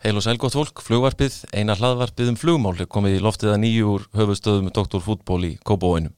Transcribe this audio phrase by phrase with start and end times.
[0.00, 3.88] Heil og sælgótt fólk, flugvarpið, eina hlaðvarpið um flugmál er komið í loftið að nýju
[3.92, 5.02] úr höfustöðum Dr.
[5.04, 6.14] Fútból í Kópavóinum.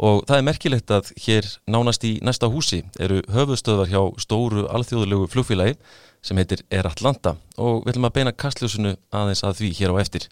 [0.00, 5.28] Og það er merkilegt að hér nánast í næsta húsi eru höfustöðar hjá stóru alþjóðulegu
[5.34, 5.76] flugfélagi
[6.24, 10.00] sem heitir Air Atlanta og við ætlum að beina kastljósunu aðeins að því hér á
[10.00, 10.28] eftir.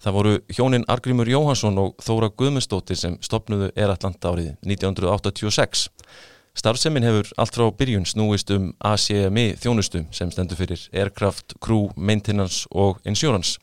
[0.00, 5.90] Það voru hjónin Argrímur Jóhansson og Þóra Guðmundsdóttir sem stopnuðu Air Atlanta árið 1986.
[6.54, 12.68] Starfsemin hefur allt frá byrjun snúist um ACMI þjónustu sem stendur fyrir Aircraft, Crew, Maintenance
[12.70, 13.58] og Insurance.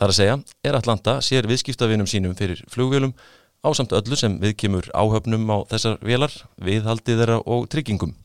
[0.00, 3.12] Það er að segja, Air Atlanta sér viðskiptavinum sínum fyrir flugvélum
[3.60, 8.16] á samt öllu sem viðkemur áhöfnum á þessar vélar, viðhaldið þeirra og tryggingum.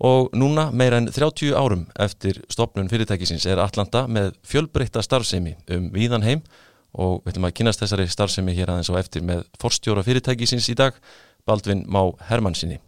[0.00, 5.90] Og núna meira en 30 árum eftir stopnun fyrirtækisins er Atlanta með fjölbreytta starfsemi um
[5.92, 6.46] víðan heim
[6.96, 10.80] og við ætlum að kynast þessari starfsemi hér aðeins á eftir með forstjóra fyrirtækisins í
[10.80, 10.96] dag,
[11.44, 12.80] Baldvin Má Hermannsinni.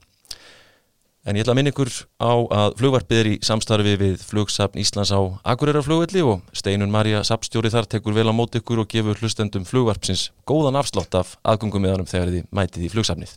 [1.23, 5.13] En ég ætla að minna ykkur á að flugvarpið er í samstarfi við flugsafn Íslands
[5.15, 5.23] á
[5.53, 10.33] Akureyra-flugvelli og Steinun Marja Sapstjóri þar tekur vel á mót ykkur og gefur hlustendum flugvarpsins
[10.51, 13.37] góðan afslott af aðgöngum meðanum þegar þið mætið í flugsafnið.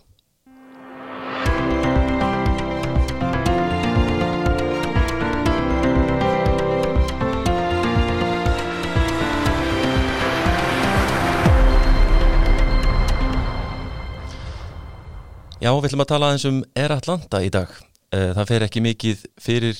[15.66, 17.72] Já, við ætlum að tala aðeins um Air Atlanta í dag.
[18.14, 19.80] Eh, það fer ekki mikið fyrir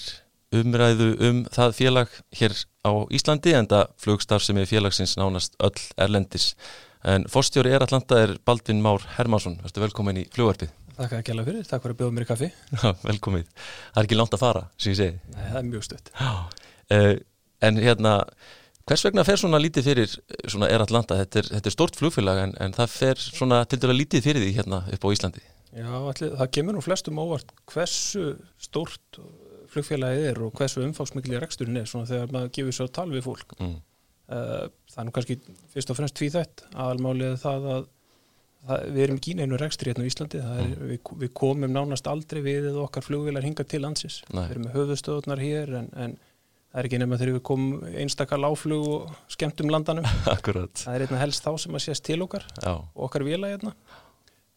[0.58, 5.84] umræðu um það félag hér á Íslandi en það flugstarf sem er félagsins nánast öll
[6.02, 6.56] erlendis.
[7.06, 9.60] En fórstjóri Air Atlanta er Baldvin Már Hermansson.
[9.62, 10.74] Verður velkomin í flugvarpið.
[10.96, 12.50] Takk að gæla fyrir, takk fyrir að bjóða mér í kaffi.
[12.82, 13.46] Já, velkomið.
[13.62, 15.24] Það er ekki langt að fara, sem ég segi.
[15.36, 16.14] Nei, það er mjög stutt.
[16.18, 17.16] Uh,
[17.70, 18.20] en hérna,
[18.90, 20.18] hvers vegna fer svona lítið fyrir
[20.50, 21.22] svona Air Atlanta?
[21.22, 24.02] Þetta er, þetta er stort flugfélag en, en það fer svona til dæla
[25.76, 28.30] Já, allir, það kemur nú flestum óvart hversu
[28.64, 29.20] stórt
[29.74, 33.56] flugfélagið er og hversu umfáksmikli reksturinn er svona þegar maður gefur svo tal við fólk.
[33.60, 33.74] Mm.
[34.26, 35.36] Uh, það er nú kannski
[35.74, 37.84] fyrst og fremst tvíþætt aðalmálið það að
[38.66, 40.88] það, við erum ekki í neinu rekstri hérna á Íslandi er, Mm.
[40.94, 44.48] við, við komum nánast aldrei við eða okkar flugvélar hinga til landsins Nei.
[44.48, 46.16] við erum með höfustöðunar hér en, en
[46.72, 50.74] það er ekki nema þegar við komum einstakar láflug og skemmtum landanum Akkurat.
[50.82, 53.76] það er einna helst þá sem að sést til okkar Já, og okkar vila hérna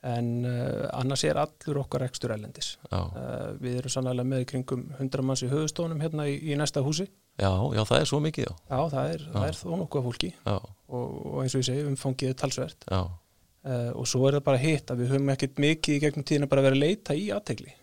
[0.06, 5.25] en uh, annars er allur okkar ekstur ælendis uh, við erum sannlega með kringum 100
[5.26, 7.09] manns í höfustofunum hérna í, í næsta húsi.
[7.38, 8.54] Já, já, það er svo mikið, já.
[8.70, 10.31] já það er, er þó nokkuð fólki.
[10.47, 12.86] Og, og eins og ég segi umfangið er talsvert.
[12.88, 16.50] Uh, og svo er það bara hitt að við höfum ekkert mikið í gegnum tíðina
[16.50, 17.75] bara verið að leita í aðtegli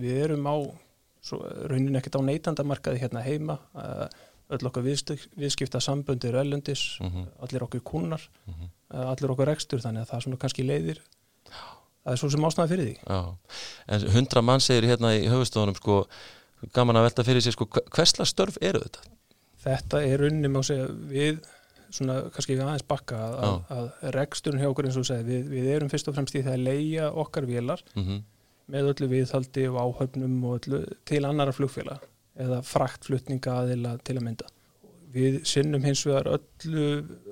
[0.00, 0.56] við erum á
[1.22, 1.40] svo,
[1.70, 3.58] raunin ekkert á neytandamarkaði hérna heima.
[3.76, 4.06] Uh,
[4.56, 9.82] öll okkar viðskipta, samböndi eru ellendis mhm, allir okkur kunnar mhm, uh, allir okkur rekstur
[9.84, 11.02] þannig að það er svona kannski leiðir.
[12.02, 12.94] Það er svo sem ástæða fyrir því.
[13.06, 13.58] Já.
[13.94, 16.00] En hundra mann segir hérna í höfustofunum, sko,
[16.74, 19.04] gaman að velta fyrir sér, sko, hversla störf eru þetta?
[19.62, 21.42] þetta er unni má segja við
[21.92, 25.50] svona kannski við aðeins bakka að, að, að reksturinn hjá okkur eins og segir við,
[25.52, 28.22] við erum fyrst og fremst í það að leia okkar vélar Mm
[28.72, 32.04] með öllu viðhaldi og áhöfnum og öllu til annara flugfélag
[32.40, 34.50] eða fraktflutninga aðila til að mynda.
[35.12, 36.86] Við sinnum hins vegar öllu,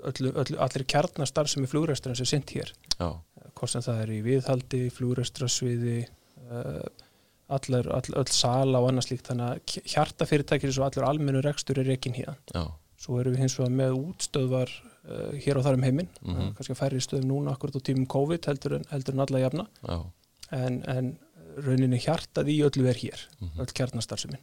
[0.04, 4.12] öllu, öllu allir kjarnastar sem er flugresturinn sem er sint hér hvort sem það er
[4.14, 5.96] í viðhaldi, flugrestrasviði
[6.48, 6.84] uh,
[7.52, 9.30] allar, all, öll sala og annað slíkt.
[9.30, 12.62] Þannig að hjartafyrirtækir og allur almennu rekstur er rekin hér já,
[13.00, 16.12] svo erum við hins vegar með útstöðvar uh, hér og þar um heiminn.
[16.22, 16.36] Mhm.
[16.36, 19.44] uh, kannski að færri stöðum núna akkurat á tímum COVID heldur en, heldur en alla
[19.44, 19.66] jafna.
[20.50, 21.12] En, en
[21.60, 23.60] rauninni hjartað í öllu er hér mhm.
[23.64, 24.42] öll kjarnastarfsemin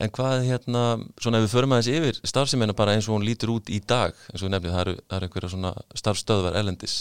[0.00, 0.82] En hvað hérna,
[1.20, 4.14] svona ef við förum aðeins yfir starfseminna bara eins og hún lítur út í dag
[4.30, 6.94] eins og við nefnið, það eru, það eru einhverja svona starfstöðvar erlendis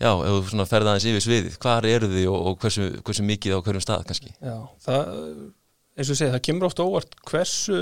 [0.00, 3.26] Já, ef þú svona ferða aðeins yfir sviðið, hvar eru þið og, og hversu, hversu
[3.28, 4.32] mikið á hverjum stað kannski?
[4.42, 5.12] Já, það,
[5.94, 7.78] eins og ég segi, það kemur ofta óvart hversu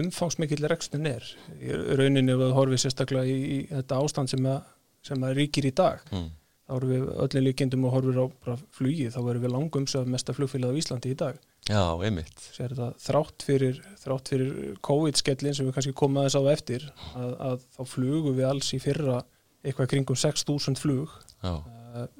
[0.00, 1.24] umfangsmikill rekstin er
[1.60, 4.60] í rauninni ef það horfið sérstaklega í, í þetta ástand sem að,
[5.06, 6.28] sem að ríkir í dag Mm.
[6.70, 8.26] þá erum við öllin líkindum og horfir á
[8.74, 11.38] flugið, þá erum við langumsöf mesta flugfélagið á Íslandi í dag
[11.70, 12.42] Já, einmitt.
[12.56, 14.54] Þetta þrátt fyrir, þrátt fyrir
[14.86, 18.80] COVID-skellin sem við kannski komum aðeins á eftir að, að þá flugum við alls í
[18.82, 19.20] fyrra
[19.60, 21.14] eitthvað kringum 6.000 flug
[21.46, 21.62] uh,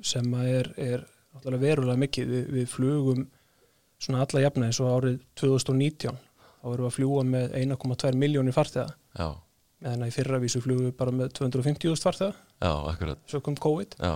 [0.04, 1.06] sem er, er
[1.42, 2.34] verulega mikið.
[2.34, 3.28] Við, við flugum
[4.00, 6.18] svona alla jafna eins og árið 2019
[6.60, 8.92] þá erum við að fljúa með 1,2 miljónir farþega.
[9.16, 9.28] Já,
[9.80, 12.36] meðan að í fyrra vísu flugum við bara með 250.000 farþega.
[12.92, 13.22] Akkurat.
[13.30, 13.96] Sökum COVID.
[14.00, 14.14] Já,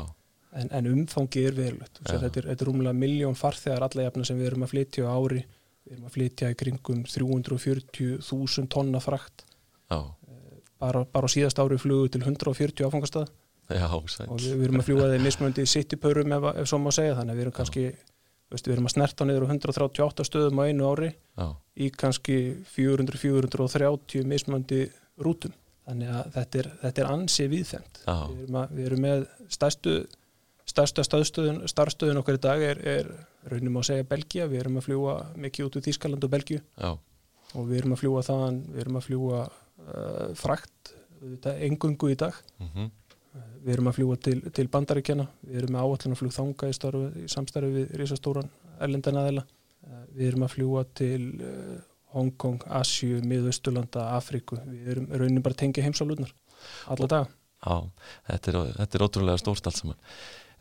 [0.61, 2.01] en, en umfangið er verulegt.
[2.07, 5.45] Þetta er, er rúmlega miljón farþegar alla jafna sem við erum að flytja á ári.
[5.85, 9.45] Við erum að flytja í kringum 340.000 tonna frakt.
[9.93, 9.99] Já,
[10.81, 13.29] bara, bara á síðast ári flugu til 140 áfangastað.
[13.73, 14.09] Já, og
[14.41, 17.17] við, við erum að fljúa þeir mismöndi citypörum ef, ef svo má segja.
[17.21, 17.87] Þannig við erum kannski
[18.53, 21.47] Veist, við erum að snerta niður á 138 stöðum á einu ári já,
[21.81, 22.37] í kannski
[22.75, 24.85] 400-430 mismöndi
[25.25, 25.55] rútum.
[25.85, 29.97] Þannig að þetta er, þetta er ansi viðfemt við erum, að, við erum með stærstu
[30.75, 31.05] stærsta
[31.71, 33.11] starfstöðun okkar í dag er, er
[33.51, 35.15] raunum að segja Belgia, við erum að fljúa
[35.47, 36.91] mikið út úr Þískaland og Belgiu já,
[37.55, 42.21] og við erum að fljúa þaðan, við erum að fljúa uh, frakt, þetta engungu í
[42.21, 42.93] dag mhm,
[43.65, 46.75] Við erum að fljúa til, til bandaríkjana, við erum með áallan að fljú þanga í,
[46.77, 48.51] starfi, í samstarfi við risastóran
[48.85, 49.43] erlendan aðeila.
[50.15, 51.73] Við erum að fljúa til uh,
[52.15, 54.61] Hongkong, Asju, Miðausturlanda, Afríku.
[54.69, 56.31] Við erum raunin bara að tengja heimsálutnar
[56.95, 57.33] alla daga.
[57.65, 57.75] já,
[58.29, 59.99] þetta er, þetta er ótrúlega stórt allt saman.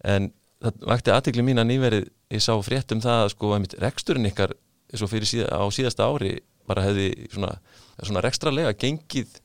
[0.03, 0.31] En
[0.63, 4.29] það vakti aðtikli mín að nýverið, ég sá frétt um það að sko, einmitt, reksturinn
[4.29, 4.55] ykkar
[4.93, 7.55] síða, á síðasta ári bara hefði svona,
[7.99, 9.39] svona rekstralega gengið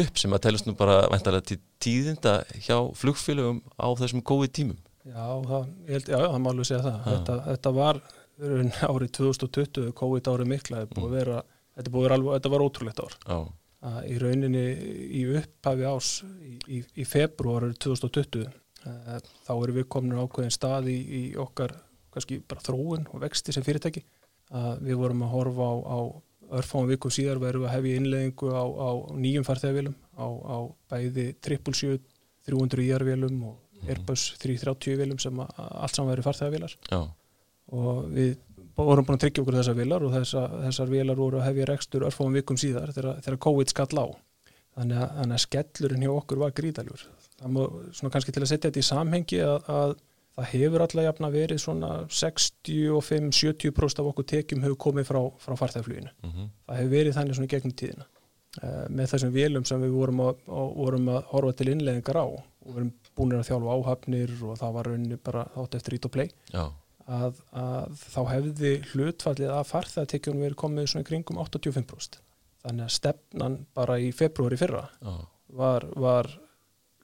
[0.00, 4.78] upp sem að telast nú bara væntalega til tíðinda hjá flugfélögum á þessum COVID tímum.
[5.08, 7.00] Já, það, ég held, já, já, það má alveg segja það.
[7.08, 8.02] Þetta, þetta var
[8.90, 11.40] árið 2020, COVID árið mikla, þetta búið að vera,
[11.78, 13.16] þetta búið að alveg, þetta var ótrúlegt ár.
[13.24, 13.38] Já,
[13.90, 14.64] að í rauninni
[15.16, 16.10] í upphafi ás
[16.44, 18.50] í, í, í februar 2020 uh,
[18.84, 21.76] þá erum við komin ákveðin stað í, í okkar
[22.10, 24.02] kannski bara þróun og vexti sem fyrirtæki.
[24.50, 25.98] Að við vorum að horfa á, á
[26.60, 30.58] örfáum vikum síðar verðum við að hefja innleðingu á, á nýjum farþegavélum á, á
[30.90, 32.00] bæði 777
[32.48, 36.74] 300 IR-vélum og Airbus 330 vélum sem að, allt saman verður farþegavélar.
[37.76, 38.32] Og við
[38.80, 42.06] vorum búin að tryggja okkur þessar vélar og þessa, þessar vélar voru að hefja rekstur
[42.08, 44.06] örfáum vikum síðar þegar, þegar COVID skall á.
[44.80, 47.06] Þannig að, þannig að skellurinn hjá okkur var gríðaljur
[47.40, 47.60] það má
[47.96, 49.94] svona kannski til að setja þetta í samhengi að, að
[50.36, 51.90] það hefur alla jafna verið svona
[52.20, 56.12] 65-70% af okkur tekjum hefur komið frá, frá farþegafluginu.
[56.26, 58.08] Mhm, það hefur verið þannig svona í gegnum tíðina.
[58.60, 62.26] Uh, með þessum vélum sem við vorum að, á, vorum að horfa til innleðingar á
[62.26, 66.08] og við erum búin að þjálfa áhafnir og það var rauninni bara átt eftir ít
[66.08, 66.32] og play.
[66.50, 66.64] Já,
[67.06, 72.20] að, að þá hefði hlutfallið að farþegatekjunum verið komið svona í kringum 85%.
[72.64, 75.14] Þannig að stefnan bara í februari fyrra já,
[75.56, 76.28] var, var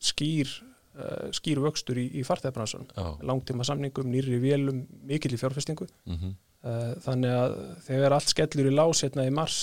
[0.02, 0.50] skýr,
[0.96, 2.88] uh, skýr vöxtur í, í farþegabransan.
[2.96, 5.88] já, Langtíma samningum, nýri vélum, mikill í fjárfestingu.
[6.06, 6.34] mhm,
[6.66, 7.52] Uh, þannig að
[7.86, 9.58] þegar allt skellur í lás hérna í mars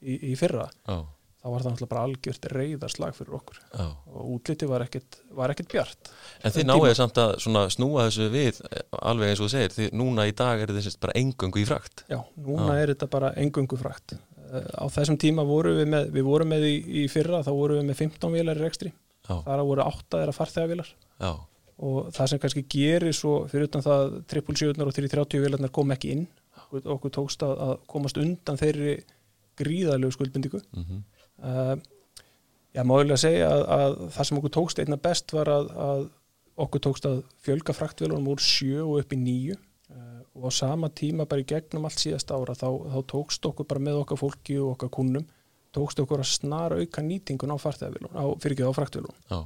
[0.00, 0.94] í, í fyrra, já,
[1.42, 3.84] þá var það náttúrulega bara algjört reyðarslag fyrir okkur já.
[4.14, 6.08] og útliti var ekkit, var ekkit bjart.
[6.40, 9.74] En þið náðu samt að svona snúa þessu við eh, alveg eins og þú segir,
[9.76, 12.06] þið núna í dag er þið bara engöngu í frakt.
[12.08, 12.80] Já, núna Já.
[12.86, 14.16] er þetta bara engungu frakt.
[14.48, 17.82] Uh, á þessum tíma vorum við með, við vorum með í, í fyrra, þá vorum
[17.82, 18.94] við með 15 vélar í rekstri,
[19.28, 20.90] Þar voru 8 þeirra farþegavélar.
[21.20, 21.32] Já,
[21.78, 26.10] og það sem kannski gerir svo, fyrir utan það 777 og 330 vélarnar kom ekki
[26.16, 26.24] inn,
[26.64, 28.96] okkur, okkur tókst að, að komast undan þeirri
[29.58, 30.64] gríðalegu skuldbindingu.
[30.74, 31.06] mhm,
[31.38, 31.76] Uh,
[32.74, 36.00] já, málega að segja að, að það sem okkur tókst einna best var að, að
[36.64, 40.90] okkur tókst að fjölga fraktvélunum úr sjö og upp í nýju uh, og á sama
[40.90, 44.58] tíma bara í gegnum allt síðasta ára þá, þá tókst okkur bara með okkar fólki
[44.58, 45.28] og okkar kunnum
[45.78, 49.40] tókst okkur að snara auka nýtingun á farþegavélun, á, fyrir ekki á fraktvélun já,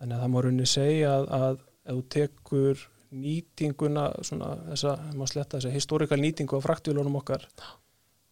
[0.00, 4.94] þannig að það má rauninni segja að, að ef þú tekur nýtinguna svona þessa,
[5.26, 7.46] sletta þessa historikal nýtingu á fraktvélunum okkar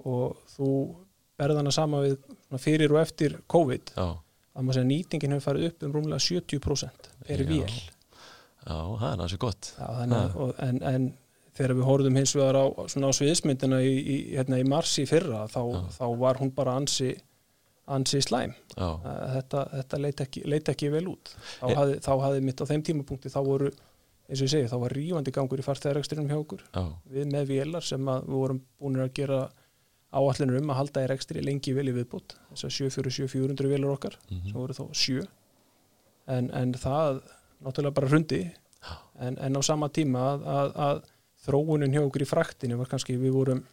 [0.06, 0.70] og þú
[1.38, 5.70] berðana sama við svona fyrir og eftir COVID já, að maður segja nýtingin hefur farið
[5.70, 7.48] upp um rúmlega 70% per Já.
[7.48, 7.72] vél
[8.68, 9.72] já, það er náttúrulega gott.
[9.78, 11.08] Já, þannig, og, en, en
[11.58, 15.46] þegar við horfðum hins vegar á, á sviðismyndina í, í, hérna, í mars í fyrra
[15.50, 15.80] þá, Já.
[15.98, 17.14] þá var hún bara ansi,
[17.94, 18.54] ansi slæm.
[18.78, 21.32] Að þetta, þetta leit, ekki, leit ekki vel út.
[21.60, 23.70] Þá E- hafði, þá hafði mitt á þeim tímapunkti þá voru,
[24.28, 26.64] eins og ég segi, þá var rífandi gangur í farþegarekstrinum hjá okkur.
[26.74, 29.40] Já, við með vélar sem við vorum búin að gera
[30.12, 34.14] áallinur um að halda í rekstri lengi vel í viðbútt þess að 747-400 vélar okkar
[34.30, 35.26] mhm, sem voru þá sjö.
[36.28, 37.22] En, en það
[37.64, 38.42] náttúrulega bara hrundi.
[39.18, 41.00] En, en á sama tíma að, að, að
[41.44, 43.64] þróunin hjá okkur í fraktinu var kannski við vorum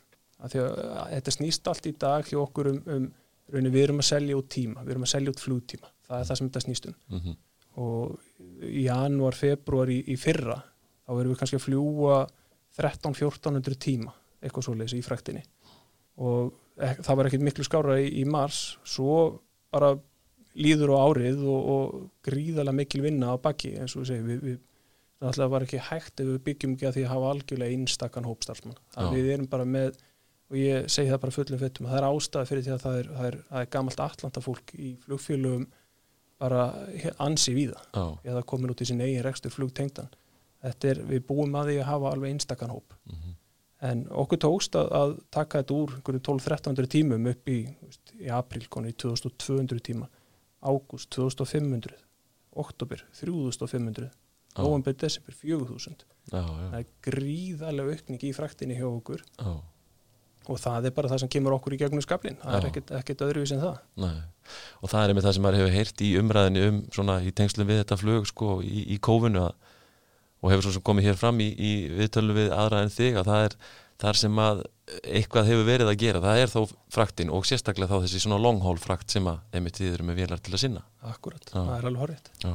[0.44, 3.06] að því að þetta snýst allt í dag hjá okkur um, um
[3.54, 5.92] raunin við erum að selja út tíma, við erum að selja út flugtíma.
[6.06, 6.96] Það er það sem þetta snýst um.
[7.14, 7.38] Mhm,
[7.76, 10.60] og í janúar, februar í, í fyrra
[11.06, 12.20] þá erum við kannski að fljúa
[12.78, 15.44] 13-1400 tíma eitthvað svoleiðis í fræktinni
[16.22, 18.78] og ek, það var ekkert miklu skára í, í mars.
[18.88, 19.18] Svo
[19.74, 19.94] bara
[20.56, 24.30] líður á árið og, og gríðalega mikil vinna á baki eins og við segjum.
[24.32, 24.62] Við, við,
[25.24, 28.80] náttúrulega var ekki hægt ef við byggjum ekki að því að hafa algjörlega einstakann hópstarfsmann
[29.00, 30.00] að við erum bara með
[30.52, 33.00] og ég segi það bara fullum fettum að það er ástæða fyrir því að það
[33.00, 35.66] er, það er, það er gamalt atlanta fólk í flugfélögum
[36.44, 36.62] bara
[37.24, 37.80] ansi víða.
[37.96, 40.12] Já, eða komin út í sin eigin rekstur flugtengdan.
[40.66, 42.96] Þetta er, við búum að því að hafa alveg einstakann hóp.
[43.10, 43.36] Mhm,
[43.86, 48.30] en okkur tókst að, að taka þetta úr einhverjum 12-1300 tímum upp í, veist, í
[48.34, 50.10] april konu í 2200 tíma.
[50.66, 51.94] Ágúst 2500
[52.56, 54.10] oktober 3500
[54.56, 54.64] Já.
[54.64, 59.24] november, desember 4000 já, já, það er gríðarlega aukning í fraktinni hjá okkur.
[59.36, 59.52] Já,
[60.52, 62.70] og það er bara það sem kemur okkur í gegnum skablin það er Já.
[62.72, 64.18] ekkert, ekkert öðruvís en það nei.
[64.82, 67.70] Og það er einmitt það sem maður hefur heyrt í umræðinu um svona í tengslum
[67.70, 69.56] við þetta flug sko í, í kófinu að,
[70.44, 73.32] og hefur svo sem komið hér fram í, í viðtölu við aðra en þig að
[73.32, 73.58] það er
[74.06, 74.62] þar sem að
[75.08, 78.60] eitthvað hefur verið að gera, það er þó fraktin og sérstaklega þá þessi svona long
[78.62, 80.84] haul frakt sem að þið eru með vélar til að sinna.
[81.02, 81.56] akkurat, Já.
[81.56, 82.54] það er alveg horrið Já.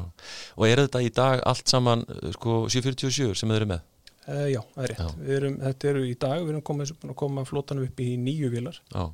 [0.56, 3.82] Og er þetta í dag allt saman uh, sko 747 sem þið eru með?
[4.30, 7.46] Uh, já, það er rétt, erum, þetta eru í dag við erum komið, að koma
[7.48, 9.08] flótanum upp í nýju vilar Já,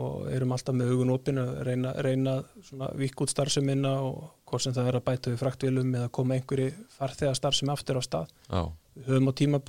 [0.00, 4.62] og erum alltaf með augun opin að reyna, reyna svona vikk út starfseminna og hvort
[4.62, 8.30] sem það er að bæta við fraktvilum eða koma einhverju farþega starfsemi aftur á stað.
[8.46, 8.62] Já,
[9.00, 9.60] Við höfum á tíma,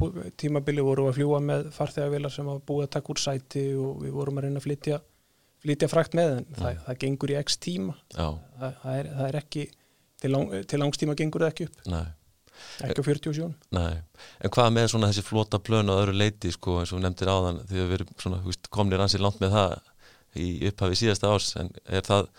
[0.42, 4.16] tímabili voru að fljúa með farþegavilar sem var búið að taka úr sæti og við
[4.18, 4.98] vorum að reyna að flytja,
[5.62, 7.96] flytja frakt með en það, það gengur í x tíma.
[8.16, 9.68] Það, það, er, það er ekki,
[10.24, 12.04] til, lang, til langstíma gengur það ekki upp, nei,
[12.86, 13.50] ekki á 47.
[13.78, 14.00] nei.
[14.42, 17.62] En hvað með svona þessi flota plön og öðru leiti sko eins og nefndir áðan
[17.70, 19.76] því að við erum komnir ansið langt með það
[20.42, 22.30] í upphafi síðasta árs en er það,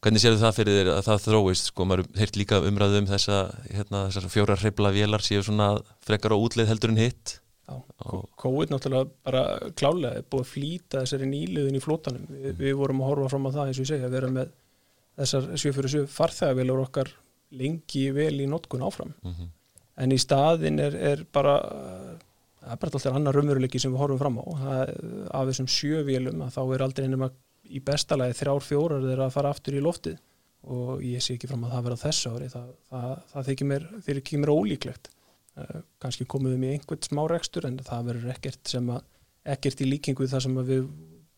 [0.00, 3.42] hvernig sérðu það fyrir þér að það þróist sko, maður heirt líka umræðu um þessa,
[3.68, 5.74] hérna, þessar fjóra hreifla vélar séu svona
[6.06, 7.40] frekar á útleið heldur en hitt
[7.70, 8.22] Já, Já.
[8.36, 9.42] COVID náttúrulega bara
[9.78, 12.24] klálega er búið að flýta þessari nýliðin í flótanum.
[12.30, 14.54] Vi, við vorum að horfa fram á það eins og ég segja að vera með
[15.20, 17.12] þessar 747 farþegavilar okkar
[17.50, 19.14] lengi vel í notkun áfram.
[19.24, 19.48] mm
[20.00, 24.20] en í staðin er, er bara það er bara alltaf annar raunveruleiki sem við horfum
[24.20, 24.44] fram á.
[24.62, 24.82] Það,
[25.36, 27.30] af þessum sjövélum að þá er aldrei nema
[27.70, 30.18] í bestalagi þrjár fjórar þeirra að fara aftur í loftið.
[30.70, 32.50] Og ég sé ekki fram að það vera á þessu ári.
[32.52, 33.86] Það, það, það þykir mér,
[34.42, 35.12] mér ólíklegt.
[35.58, 39.00] Uh, kannski komum við með einhvern smá rekstur en það verður ekkert sem að
[39.50, 40.84] ekkert í líkingu það sem að við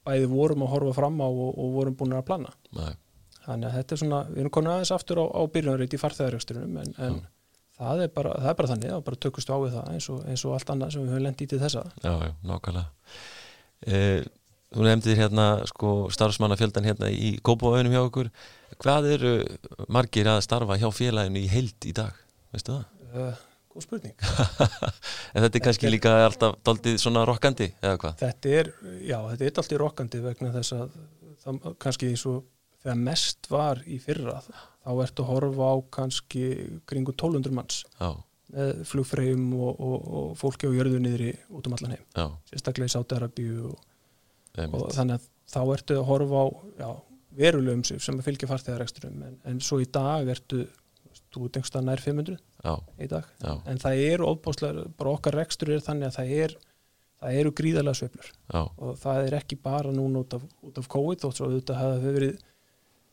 [0.04, 2.52] bæði vorum að horfa fram á og, og vorum búin að plana.
[2.76, 2.92] Nei,
[3.46, 6.76] þannig að þetta er svona, við erum komin aðeins aftur á, á byrjunarreit í farþegareksturinn
[6.82, 7.26] en, en Já.
[7.80, 10.20] það, er bara, það er bara þannig og bara tökust á við það eins og,
[10.30, 12.86] eins og allt annað sem við höfum lendið til þessa já, já, nákvæmlega
[13.86, 14.22] eh,
[14.72, 18.30] Þú nefndir hérna sko starfsmannafjöldan hérna í Kópavöðunum hjá okkur
[18.80, 19.32] hvað eru
[19.92, 22.14] margir að starfa hjá félaginu í heild í dag,
[22.54, 22.86] veistu það?
[23.12, 23.42] uh,
[23.74, 24.14] góð spurning
[25.36, 28.16] En þetta er kannski er- líka alltaf daldið svona rokkandi eða hvað?
[28.24, 28.72] þetta er,
[29.04, 30.96] já, þetta er alltaf rokkandi vegna þess að
[31.44, 32.40] það, kannski eins og
[32.82, 36.44] þegar mest var í fyrra þá ertu að horfa á kannski
[36.90, 38.10] kringu 1200 manns Já,
[38.52, 42.04] með flugfreyjum og, og, og fólki á jörðu niðri út um allan heim.
[42.16, 43.80] Já, sérstaklega í Sátarabíu og
[44.52, 46.46] og þannig að þá ertu að horfa á
[46.82, 46.88] já,
[47.38, 50.66] verulegum sig sem að fylgja farþegareksturum en, en svo í dag ertu
[51.32, 53.28] þú ert einhverstað nær 500 Já, í dag.
[53.68, 56.54] En það eru ofbáslega, bara okkar rekstur er þannig að það er
[57.22, 58.30] það eru gríðarlega sveiflur.
[58.82, 62.00] Og það er ekki bara núna út af, út af COVID þótt svo auðvitað hafa
[62.04, 62.44] verið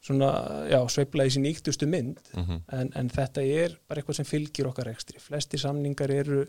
[0.05, 0.29] svona,
[0.71, 4.69] já, sveifla í sín íktustu mynd mhm, en, en þetta er bara eitthvað sem fylgir
[4.71, 5.19] okkar rekstri.
[5.19, 6.45] Flesti samningar eru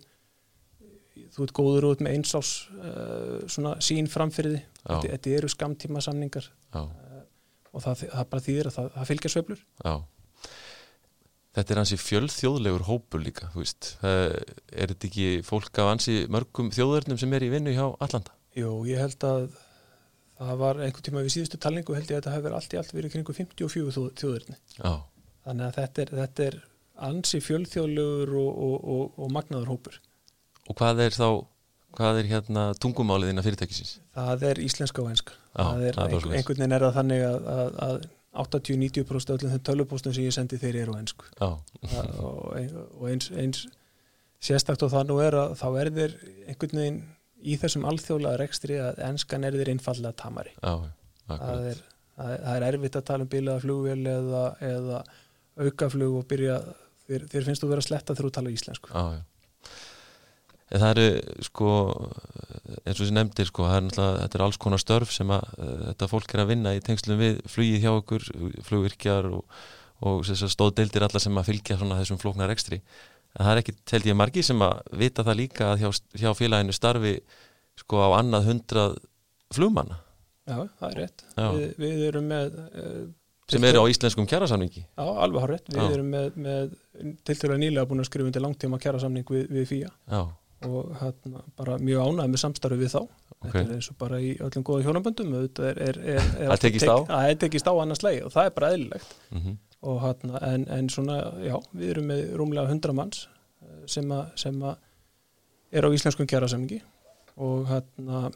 [1.34, 4.94] þú ert góður út með einsás uh, svona sín framfyrirði Já.
[4.94, 6.80] þetta, þetta eru skamtíma samningar já,
[7.70, 9.60] og það, það bara þýðir að það, það fylgja sveiflur.
[9.84, 9.94] Já.
[11.50, 13.88] Þetta er hansi fjölþjóðlegur hópur líka, þú veist.
[14.06, 14.36] Eh,
[14.70, 18.34] Er þetta ekki fólk af hansi mörgum þjóðurnum sem er í vinnu hjá Allanda?
[18.54, 19.48] Jú, ég held að
[20.40, 22.92] það var einhvern tíma við síðustu talningu held ég að þetta hefur allt í allt
[22.96, 24.92] verið kringu 54 þjóð- þjóðirni Já,
[25.46, 26.58] þannig að þetta er, þetta er
[27.10, 29.94] ansi fjölþjóðlegur og, og, og, og magnaður hópur.
[30.68, 31.28] Og hvað er þá
[31.96, 33.94] hvað er hérna tungumálið innan fyrirtækisins?
[34.14, 36.38] það er íslenska og enska Já, það er, það er bara einhver, svoleiðis.
[36.40, 38.08] einhvern veginn er það þannig að, að, að
[38.44, 40.98] 80-90% af öllum þeim tölvupóstum sem ég sendi þeir eru á
[42.22, 43.64] og, ein- og eins, eins
[44.40, 46.14] sérstakt og það nú er að þá er þeir
[46.52, 47.00] einhvern veginn
[47.42, 50.52] í þessum alþjóðlega rekstri að enskan er þeir einfallega tamari.
[50.60, 50.74] Já,
[51.30, 51.82] það er,
[52.16, 55.02] það er, það er erfitt að tala um bilaða flugvél eða, eða
[55.60, 56.60] aukaflug og byrja
[57.06, 58.92] þér, þér finnst þú vera að sletta þegar þú tala íslensku.
[58.94, 59.22] Já, já.
[60.70, 61.70] En það eru sko
[62.86, 66.08] eins og sem nefndir sko, er þetta er alls konar störf sem að uh, þetta
[66.12, 68.26] fólk er að vinna í tengslum við flugið hjá okkur
[68.68, 69.56] flugvirkjar og,
[70.06, 72.78] og stóðdeildir alla sem að fylgja þessum flóknar ekstri
[73.38, 75.90] en það er ekki, held ég margi sem að vita það líka að hjá,
[76.24, 77.14] hjá félaginu starfi
[77.80, 78.98] sko á annað hundrað
[79.54, 79.96] flugmanna.
[80.50, 81.24] Já, það er rétt.
[81.38, 83.00] Við, við erum með uh,
[83.50, 85.94] sem eru á íslenskum kjærasamningi Já, alveg hár rétt, við Já.
[85.96, 86.74] erum með, með
[87.26, 90.20] tiltölulega nýlega búin að skrifa undir langtíma kjærasamning við, við FIA Já,
[90.68, 93.00] og hérna, bara mjög ánægð með samstarfi við þá.
[93.40, 96.98] Ok, þetta er eins og bara í öllum góða hjónaböndum Það tekist tek- á.
[97.00, 99.14] að það tekist á annars leið og það er bara eðlilegt.
[99.34, 103.22] Mm og hérna, en, en svona, já, við erum með rúmlega 100 manns
[103.64, 104.76] eh, sem að, sem að
[105.70, 106.80] er á íslenskum kjærasamningi
[107.40, 108.26] og hérna,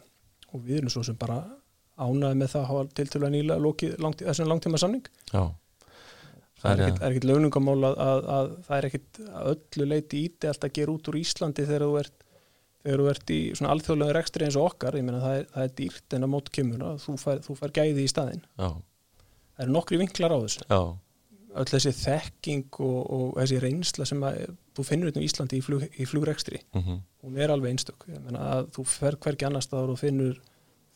[0.54, 1.42] og við erum svo sem bara
[2.00, 5.44] ánægð með það að hafa tiltölulega nýlega lokið langt, þessum langtíma samning já.
[6.64, 10.72] Það er er ekkit launungamál að, að, að það er að öllu leiti ídelt að
[10.78, 12.24] gera út úr Íslandi þegar þú ert
[12.84, 15.66] þegar þú ert í svona alþjóðlega rekstri eins og okkar, ég meina það er, það
[15.66, 18.42] er dýrt en að mót kemur að þú fær, þú fær gæði í staðinn.
[18.60, 18.68] Já,
[19.56, 20.66] það eru nokkri vinklar á þessu.
[20.68, 20.80] Já,
[21.54, 24.40] öll þessi þekking og, og þessi reynsla sem að
[24.74, 28.06] þú finnur þetta í Íslandi í, flug, í flugrekstri mhm, hún er alveg einstök.
[28.74, 30.40] Þú fer hverki annars staðar og finnur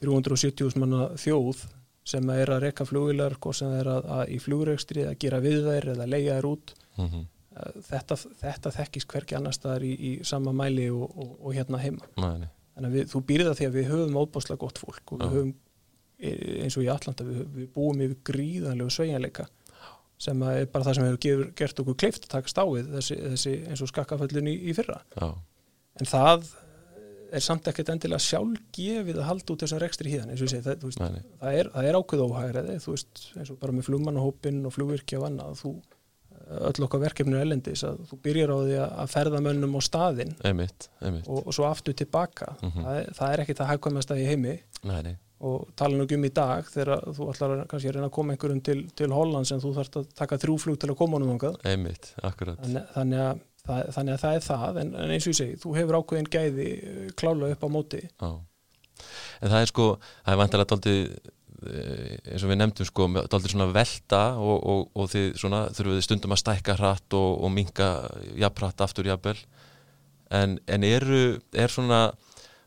[0.04, 1.64] 370.000 manna þjóð
[2.08, 5.66] sem er að rekka flugilar hvort sem er að, að í flugrekstri að gera við
[5.66, 6.74] þær eða leia þær út.
[6.98, 7.26] Mhm,
[7.58, 11.80] Eh, þetta, þetta þekkist hverki annars staðar í, í sama mæli og, og, og hérna
[11.82, 12.08] heima.
[12.20, 15.34] Nei, þannig að við, þú býrða því að við höfum óbáslega gott fólk og við
[15.36, 15.54] höfum
[16.18, 16.32] e,
[16.64, 19.48] eins og í Atlanta, við, við búum yfir gríðanlegu sveigjanleika
[20.18, 23.52] sem er bara það sem hefur gefur, gert okkur kleift að taka stáið þessi, þessi
[23.70, 25.00] eins og skakkaföllin í, í fyrra.
[25.18, 25.28] Já,
[26.02, 26.48] en það
[27.28, 30.30] er samt ekkert endilega sjálfgefið að halda út þessum rekstri híðan
[30.64, 32.22] það, það, er, það er ákveð
[32.96, 35.72] veist eins og bara með flugmannahópin og flugvirkja og annað þú,
[36.70, 40.32] öll okkar verkefni er ellendis að þú byrjar á því að ferða mönnum á staðinn
[41.28, 42.80] og, og svo aftur tilbaka Mhm.
[42.86, 44.54] það, er, það er ekkert að hagkvæmast að í heimi.
[44.88, 47.96] Nei, nei, og tala nú ekki um í dag þegar þú ætlar að kannski að
[47.96, 50.90] reyna að koma einhverjum til, til Holland sem þú þarfst að taka þrjú flug til
[50.90, 51.58] að koma honum þangað.
[51.70, 55.40] Einmitt, þannig, þannig, að, það, þannig að það er það en, en eins og ég
[55.40, 58.02] segi, þú hefur ákveðin gæði eh, klála upp á móti.
[58.08, 58.30] Já.
[59.38, 59.88] En það er sko,
[60.24, 61.02] það er vantilega daldið
[61.58, 66.04] eins og við nefndum sko, daldið svona velta og, og, og þið svona þurfum þið
[66.06, 67.88] stundum að stækka hratt og, og minka
[68.38, 69.38] jafnrætt aftur jafnvel.
[70.34, 71.22] En, en eru,
[71.56, 72.02] er svona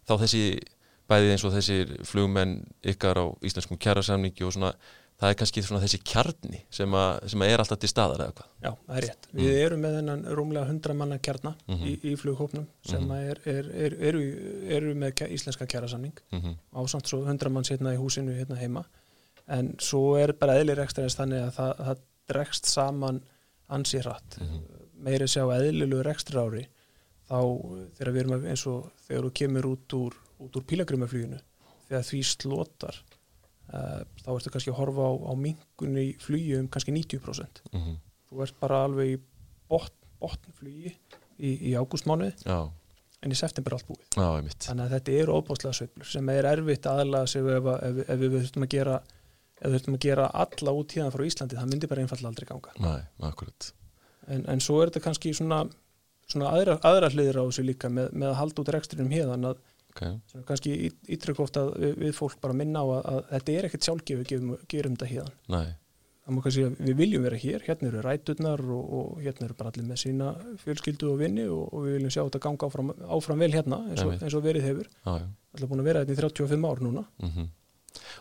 [0.10, 0.44] þá þessi,
[1.12, 2.58] bæði eins og þessir flugmenn
[2.94, 4.72] ykkar á íslenskum kjærasamningi og svona,
[5.22, 8.48] það er kannski svona þessi kjarni sem, a, sem er alltaf til staðar eða hvað
[8.66, 9.28] Já, það er rétt.
[9.38, 11.86] Við erum með þennan rúmlega 100 manna kjarna Mhm.
[11.86, 13.12] í, í flughópnum sem Mhm.
[13.30, 14.24] er, er, er, eru,
[14.80, 16.56] eru með íslenska kjærasamning mm -hmm.
[16.74, 18.86] ásamt svo 100 manns hérna í húsinu hérna heima
[19.48, 21.98] en svo er bara eðlir ekstraðist þannig að það, það
[22.30, 23.22] dregst saman
[23.70, 24.60] ansi hratt Mhm.
[25.04, 26.66] meiri sjá eðlilu rekstra ári
[27.30, 27.40] þá
[27.98, 31.40] þegar við erum að, eins og þegar þú kemur út úr, út úr pílagrumafluginu
[31.88, 33.02] þegar því slotar
[33.74, 38.00] uh, þá ertu kannski að horfa á, á mingunni flugi um kannski 90% Mm
[38.32, 39.18] þú ert bara alveg í
[39.72, 42.32] botn, botnflugi í, í ágústmánuði.
[42.48, 42.60] Já,
[43.22, 44.06] en í september er allt búið.
[44.16, 48.24] Já, þannig að þetta eru óbáslega sveiflur sem er erfitt aðlaga sig ef, ef, ef
[48.24, 48.96] við þurfum að gera
[49.62, 52.48] ef við þurfum að gera alla út hérna frá Íslandi það myndi bara einfalla aldrei
[52.50, 52.76] ganga.
[52.82, 53.02] Nei,
[54.32, 55.60] en, en svo er þetta kannski svona,
[56.32, 59.62] svona aðra, aðra hliðir á þessu líka með, með að halda út rekstrinum hérna að
[59.92, 60.16] okay.
[60.48, 60.74] kannski
[61.12, 64.58] ítrykk ofta við, við fólk bara minna á að, að þetta er ekkert sjálfgefi gerum,
[64.72, 69.72] gerum þetta að við viljum vera hér hérna eru ræturnar og, og hérna eru bara
[69.74, 73.42] allir með sína fjölskyldu og vinni og, og við viljum sjá þetta ganga áfram, áfram
[73.42, 74.92] vel hérna eins og, eins og verið hefur.
[75.06, 75.16] Já
[75.56, 77.08] allir búin að vera hérna í 35 ár núna.
[77.24, 77.50] Mm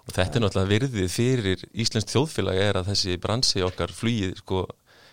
[0.05, 4.65] og þetta er náttúrulega virðið fyrir Íslands þjóðfélag er að þessi bransi okkar flugið sko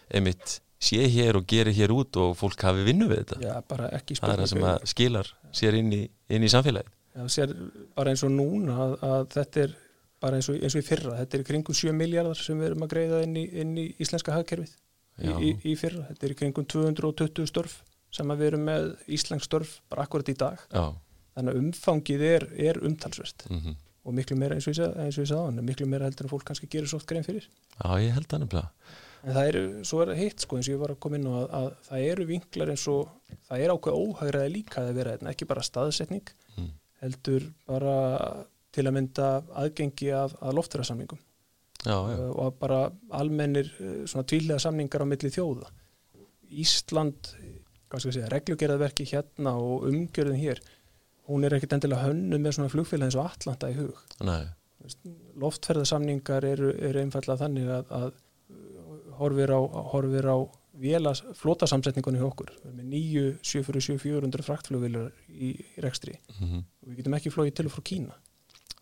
[0.09, 3.39] emitt sé hér og gerir hér út og fólk hafi vinnu við þetta.
[3.41, 6.93] Já, bara ekki það er það sem að skilar sér inn í, inn í samfélagi
[7.17, 7.53] Já, sér
[7.97, 9.73] bara eins og núna að, að þetta er
[10.21, 11.15] bara eins og, eins og í fyrra.
[11.23, 14.35] Þetta er kringum 7 miljardar sem við erum að greiða inn í, inn í íslenska
[14.35, 14.75] hagkerfið
[15.25, 17.79] í, í, fyrra, þetta er kringum 220 störf
[18.13, 18.87] sem við erum með
[19.17, 20.61] íslensk störf bara akkurat í dag.
[20.69, 20.93] Já,
[21.37, 23.75] þannig að umfangið er, er umtalsvert mm
[24.07, 27.01] og miklu meira eins og ég sagði, miklu meira heldur en fólk kannski gerir svo
[27.01, 27.43] oft grein fyrir.
[27.75, 28.69] Já, ég held það nefnilega
[29.23, 31.33] en það eru, svo er hitt sko eins og ég var að koma inn á
[31.37, 33.09] að, að það eru vinklar eins og
[33.49, 36.71] það er ákveð óhægraði líka að vera hérna, ekki bara staðsetning Mm.
[37.03, 37.95] heldur bara
[38.73, 39.25] til að mynda
[39.61, 41.19] aðgengi af, af loftverðarsamningum
[41.85, 42.79] já, já, og að bara
[43.19, 45.69] almennir eh, svona tvílega samningar á milli þjóða.
[46.49, 47.29] Ísland
[47.87, 50.61] hvað skal ég segja, reglugerðarverki hérna og umgjörðin hér
[51.27, 54.01] hún er ekkit endilega hönnu með svona flugfélag eins og Atlanta í hug.
[54.25, 54.47] Nei,
[55.41, 58.09] loftferðarsamningar eru, eru einfallega þannig að, að
[59.19, 59.59] horfir á,
[59.93, 60.37] horfir á
[60.77, 62.53] vélas, flótasamsetningunni hjá okkur.
[62.53, 66.17] Við erum með nýju 747-400 fraktflugvilar í, í rekstri.
[66.37, 68.17] Mm og við getum ekki flóið til og frá Kína.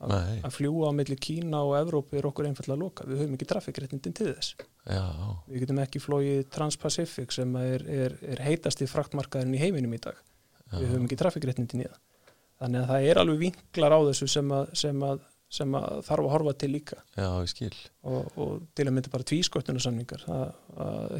[0.05, 3.37] Nei, að fljúa á milli Kína og Evrópu er okkur einfallega að loka við höfum
[3.37, 4.55] ekki trafikréttindin til þess.
[4.85, 5.05] Já,
[5.47, 10.19] við getum ekki flóið Trans-Pacific sem er, er, er heitasti fraktmarkaðurinn í heiminum í dag.
[10.67, 12.01] Já, við höfum ekki trafikréttindin í það.
[12.59, 15.23] Þannig að það er alveg vinklar á þessu sem að, sem að,
[15.55, 16.99] sem þarf að horfa til líka.
[17.15, 17.73] Já, ég skil.
[18.05, 20.45] Og, og til að mynda bara tvísköttunarsamningar að,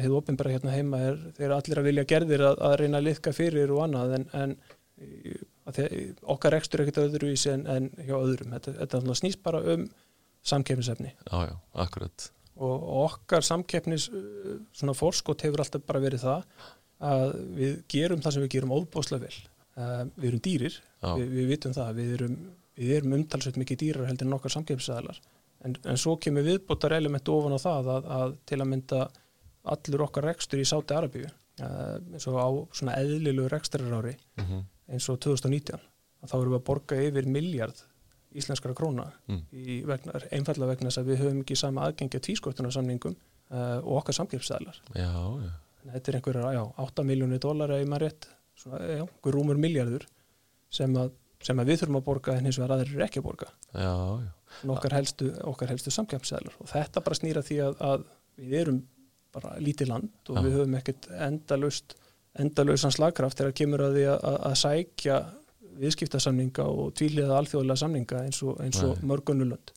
[0.02, 3.34] hefðu opinbera hérna heima er, þeir allir að vilja gerðir að, að reyna að liðka
[3.36, 4.56] fyrir og annað en, en
[5.76, 5.96] þeir,
[6.36, 8.54] okkar rekstur er ekkert öðruvísi en, en hjá öðrum.
[8.56, 9.88] Þetta, þetta snýst bara um
[10.46, 12.30] samkeppnisefni já, já, akkurat.
[12.56, 14.08] Og, og okkar samkeppnis
[14.76, 16.46] svona forskot hefur alltaf bara verið það
[17.06, 19.40] að við gerum það sem við gerum óbóðslega vel.
[19.76, 22.36] Uh, við erum dýrir, já, við, við vitum það við erum,
[22.76, 25.20] við erum umtalsveit mikið dýrar heldur en okkar samkeppnisæðlar
[25.64, 29.02] en, en svo kemur viðbótar elementu ofan á það að, að til að mynda
[29.66, 34.64] allur okkar rekstur í Sáti Arabíu uh, eins og á svona eðlilu rekstrarári mm -hmm.
[34.92, 35.80] eins og 2019
[36.22, 37.84] að þá erum við að borga yfir miljard
[38.36, 39.42] íslenskara króna Mm.
[39.52, 43.16] í vegna, einfallega vegna þess að við höfum ekki sama aðgengi að tvísköptunarsamningum
[43.50, 44.14] uh, og okkar
[44.94, 47.82] já, þetta er einhverja, já, 8 miljónir dólar eða
[48.66, 50.06] einhver rúmur miljardur
[50.70, 51.12] sem að,
[51.44, 53.94] sem að við þurfum að borga en hins vegar aðrir eru ekki að borga já,
[54.24, 54.30] já.
[54.72, 55.30] Okkar helstu,
[55.68, 58.06] helstu samkipstæðlar og þetta bara snýra því að, að
[58.40, 58.82] við erum
[59.36, 60.42] bara lítið land og Já.
[60.46, 61.96] við höfum ekkert endalust
[62.36, 65.20] endalausan slagkraft þegar kemur að því að, að, að sækja
[65.76, 69.06] viðskiptasamninga og tvíliða alþjóðlega samninga eins og, og Nei.
[69.10, 69.72] mörgunnulönd.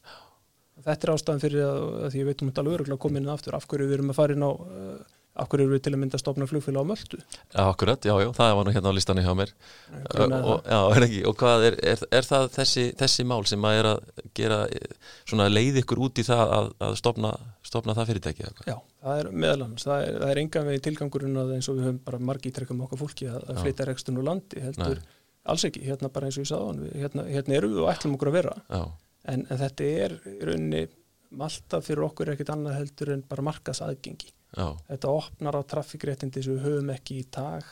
[0.85, 3.31] Þetta er ástæðan fyrir að, að því ég veit um þetta alveg öruglega komin inn
[3.33, 5.99] aftur, af hverju við erum að fara inn á uh, hverju erum við til að
[6.01, 7.19] mynda að stopna flugfélag á Möldu.
[7.53, 9.53] Já, akkurat, já, já, það var nú hérna á listanni hjá mér
[10.11, 13.67] Grunaði og, já, er ekki, og hvað er, er, er það þessi, þessi mál sem
[13.69, 14.59] að er að gera
[15.29, 17.33] svona leið ykkur út í það að, að stopna,
[17.71, 18.51] stopna það fyrirtæki?
[18.67, 21.89] Já, það er meðal annars, það er, er engan vegi tilgangurinn að eins og við
[21.89, 25.19] höfum bara margi ítrekkað með okkar fólki að, að flytja reksturinn úr landi, heldur Nei.
[25.53, 28.31] alls ekki, hérna bara eins og ég sagði hérna, hérna erum við og ætlum okkur
[28.33, 28.55] að vera,
[29.29, 30.87] en, en þetta er í rauninni
[31.29, 34.31] malta fyrir okkur er ekkit annað heldur en bara markas aðgengi.
[34.55, 37.67] já, Þetta opnar á trafikréttindi sem við höfum ekki í tag,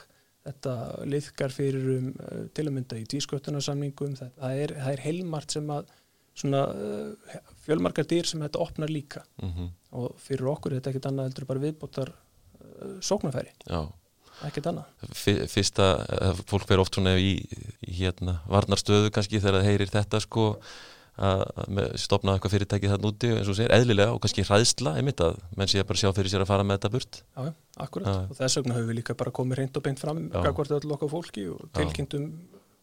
[0.47, 0.73] þetta
[1.09, 5.71] liðkar fyrir um uh, til að mynda í tísköttunarsamningum, það, er, það er heilmart sem
[5.73, 5.89] að
[6.37, 9.25] svona uh, fjölmarkar dýr sem þetta opnar líka.
[9.41, 13.79] Mm og fyrir okkur er þetta ekkit annað heldur bara viðbótar uh, sóknarfæri, já.
[14.45, 15.07] ekkit annað.
[15.49, 17.31] Fyrsta, eh, fólk verður oft svona í,
[17.81, 20.45] í hérna varnarstöðu kannski þegar það heyrir þetta sko
[21.17, 25.39] að stofna eitthvað fyrirtæki þarna úti eins og segir, eðlilega og kannski hræðsla einmitt að
[25.57, 27.53] menn sé að bara sjá fyrir sér að fara með þetta burt Já, já,
[27.87, 28.07] akkurat.
[28.07, 28.19] Já.
[28.29, 30.41] Og þess vegna höfum við líka bara komið reynd og beint fram Já.
[30.45, 31.71] gagvart öll okkar fólki og Já.
[31.81, 32.27] tilkynntum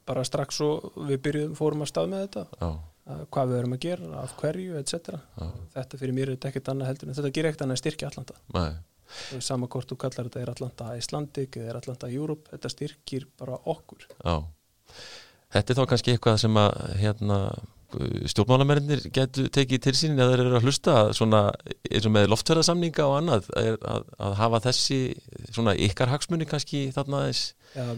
[0.05, 2.71] bara strax og við byrjuðum, fórum að stað með þetta, Já,
[3.15, 5.15] að hvað við erum að gera, af hverju, etc.
[5.39, 5.47] já,
[5.79, 8.11] Þetta fyrir mér er þetta ekkert annað heldur en þetta gerir ekkert annað að styrkja
[8.11, 8.35] Atlanta.
[8.59, 8.75] nei,
[9.37, 13.27] Og Sama hvort þú kallar þetta er Atlanta Icelandic eða er Atlanta Europe, þetta styrkir
[13.39, 14.05] bara okkur.
[14.25, 14.37] já
[15.55, 17.39] Þetta er þá kannski eitthvað sem að hérna
[18.31, 21.43] stjórnmálamennir getur tekið til sín eða þeir eru að hlusta svona
[21.91, 25.01] eins og með loftverðarsamninga og annað að, að, að hafa þessi
[25.51, 27.27] svona ykkar hagsmunni kannski þarna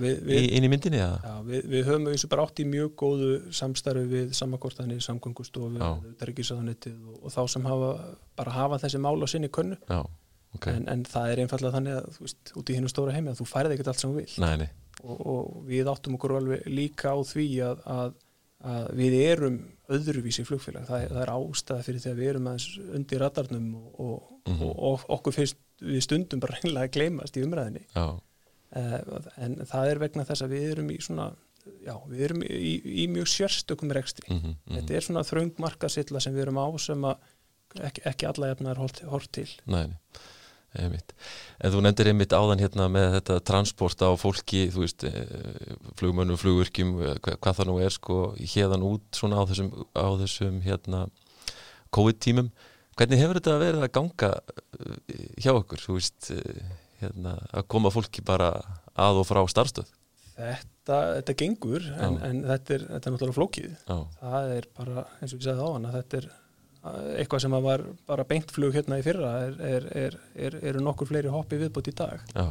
[0.01, 1.19] við, inn í myndinni eða?
[1.21, 5.83] já, við, við höfum eins og bara átt í mjög góðu samstarfi við samakortanir, samgöngustofu.
[6.15, 7.91] Utarrikiðsáðanitið og, og þá sem hafa,
[8.39, 9.79] bara hafa þessi mál á sinni könnu.
[9.91, 10.01] Já,
[10.57, 13.43] ok, En, en það er einfallega þannig að veist, út í hinnu stóra heimi að
[13.43, 14.69] þú færði ekkert allt sem þú vil nei, nei,
[15.03, 18.15] og, og við áttum okkur alveg líka á því að, að,
[18.73, 22.47] að við erum öðruvísi flugfélag, það, er- það er ástæða fyrir því að við erum
[22.51, 22.69] aðeins
[22.99, 24.63] undir radarnum og, og, Mhm.
[24.63, 27.83] og, og okkur fyrst við stundum bara reynilega að gleymast í umræðinni
[28.77, 31.27] uh, en það er vegna þess að við erum í svona
[31.85, 32.73] já, við erum í,
[33.03, 34.27] í mjög sérstökum rekstri.
[34.31, 37.17] Mm -hmm, þetta er svona þröng markasilla sem við erum á sem að
[37.83, 39.49] ekki, ekki alla jafnar hort, hort til.
[39.67, 39.89] Nei,
[40.83, 41.13] einmitt.
[41.61, 46.39] En þú nefndir einmitt áðan hérna með þetta transport á fólki, þú veist, eh, flugmönnum,
[46.41, 50.61] flugvirkjum, eh, hva- hvað það nú er, sko, hérðan út svona á þessum, á þessum
[50.67, 51.05] hérna,
[51.97, 52.51] COVID-tímum.
[52.97, 56.31] Hvernig hefur þetta verið að ganga eh, hjá okkur, þú veist,
[57.03, 58.51] hérna, að koma fólki bara
[58.97, 59.93] að og frá starfstöð?
[60.37, 65.05] þetta, þetta gengur en, en þetta, er, þetta er náttúrulega flókið Já, það er bara,
[65.23, 66.27] eins og ég sagði á hann þetta er
[67.21, 70.17] eitthvað sem að var bara beint flug hérna í fyrra er, er, er,
[70.49, 72.23] er, eru nokkur fleiri hoppi viðbútt í dag.
[72.35, 72.47] Já,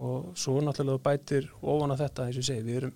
[0.00, 2.94] og svo náttúrulega bætir ofan að þetta, eins og segi, við erum,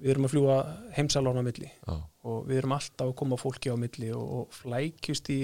[0.00, 0.58] við erum að fljúa
[0.96, 1.68] heimsalón á milli.
[1.86, 1.96] Já,
[2.30, 5.40] og við erum alltaf að koma fólki á milli og, og flækjust í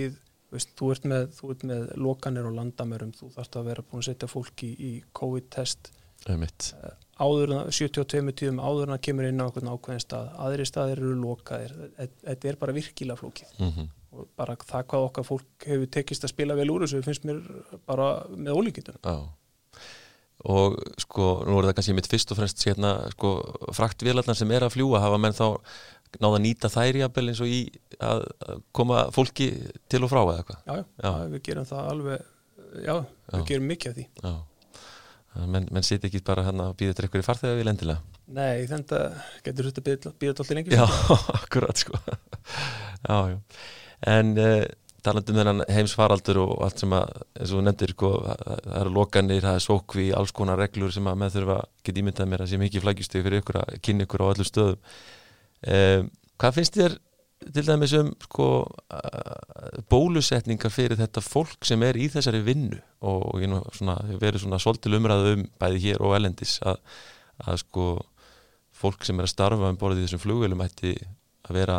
[0.52, 4.02] veist, þú, ert með, þú ert með lokanir og landamörum, þú þarfst að vera búin
[4.04, 5.90] að setja fólki í COVID-test
[6.32, 6.70] einmitt.
[7.20, 10.30] áður en að 72 tíðum áður en að kemur inn á okkur ákveðin stað.
[10.46, 11.74] Aðri staðir eru lokaðir.
[11.98, 13.52] Þe- þetta er bara virkilega flókið.
[13.60, 17.26] Mm og bara það hvað okkar fólk hefur tekist að spila vel úr þessu finnst
[17.28, 17.42] mér
[17.88, 18.96] bara með ólíkindum.
[19.04, 19.16] Já.
[20.46, 23.30] Og sko, nú er það kannski mitt fyrst og fremst hérna, sko,
[23.74, 25.46] fraktvélarnar sem er að fljúa hafa menn þá
[26.22, 27.60] náða að nýta þær jafnvel eins og í
[27.98, 28.26] að,
[28.76, 29.48] koma fólki
[29.90, 30.60] til og frá eða eitthvað?
[30.66, 32.20] Já, já, við gerum það alveg
[32.76, 33.46] já, við Já.
[33.48, 34.06] gerum mikið af því.
[34.22, 34.36] Já.
[35.36, 39.00] Menn, menn sitja ekki bara hérna og til eitthvað í farþega við lendilega nei, þetta
[39.44, 40.86] getur þetta býða alltaf lengi Já,
[41.40, 41.98] akkurat sko.
[43.06, 43.38] Já, já
[44.04, 44.64] En uh,
[45.06, 49.42] talandi um þennan heimsfaraldur og allt sem að, eins og nefndir sko, það eru lokanir,
[49.44, 52.60] það er sókvi alls konar reglur sem að með þurfa get ímyndað mér að sé
[52.60, 54.94] mikið flækjustið fyrir ykkur að kynna ykkur á öllum stöðum.
[55.66, 56.98] Um, Hvað finnst þér
[57.54, 58.46] til dæmis um sko,
[59.92, 62.80] bólusetningar fyrir þetta fólk sem er í þessari vinnu?
[63.08, 66.80] Og, hefur verið svona svolítil umræðu um bæði hér og elendis að,
[67.44, 67.86] að sko
[68.76, 70.92] fólk sem er að starfa um borðið í þessum flugvelum ætti
[71.46, 71.78] að vera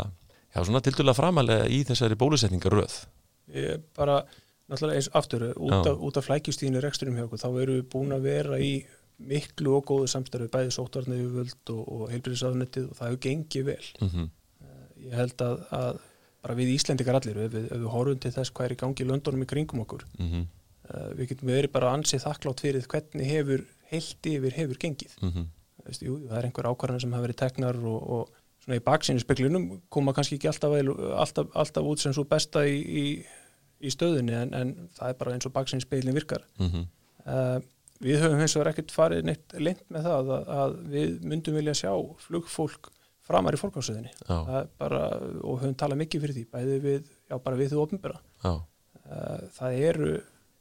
[0.58, 3.00] já, svona tildulega framalega í þessari bólusetningaröð
[3.54, 4.22] ég bara
[4.68, 8.16] náttúrulega eins aftur út af, út af flækjustíðinu reksturum hjá okkur, þá erum við búin
[8.16, 8.72] að vera í
[9.18, 13.88] miklu og góðu samstarfi bæði sótvarnöfuvöld og, og heilbyrðisafnöttið og það hefur gengið vel.
[14.02, 14.28] mm
[14.98, 16.00] Ég held að, að
[16.42, 19.06] bara við Íslendingar allir, ef við, við horfum til þess hvað er í gangi í
[19.06, 20.48] löndunum í kringum okkur, -hmm.
[20.90, 25.14] uh, við getum verið bara ansið þakklátt fyrir hvernig hefur heilt yfir hefur gengið.
[25.22, 25.46] Mm
[25.88, 28.32] Veist, jú, það er einhver ákvarðan sem hafa verið teknar og, og
[28.68, 30.76] svona í baksinu speklunum koma kannski ekki alltaf,
[31.24, 33.06] alltaf, alltaf út sem svo besta í, í,
[33.80, 36.44] í stöðunni en, en það er bara eins og baksinu speilin virkar.
[36.60, 36.86] -hmm.
[37.28, 37.58] Uh,
[38.04, 41.74] við höfum eins og ekkert farið neitt lengt með það að, að við myndum vilja
[41.76, 41.92] sjá
[42.24, 42.92] flugfólk
[43.28, 44.38] framar í fólkásuðinni Já,
[45.44, 49.80] og höfum talað mikið fyrir því bæði við, já bara við þú já, uh, það
[49.90, 50.12] eru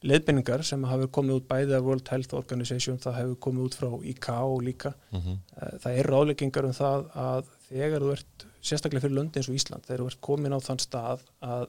[0.06, 3.88] leiðbynningar sem hafa komið út bæði af World Health Organization, það hefur komið út frá
[4.12, 9.16] ICAO líka, mm uh, það eru ráðleggingar um það að þegar þú ert sérstaklega fyrir
[9.18, 11.66] löndi eins og Ísland, þegar þú ert komin á þann stað að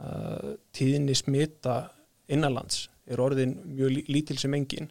[0.00, 1.76] uh, tíðinni smita
[2.32, 4.88] innanlands er orðin mjög lí- lítil sem engin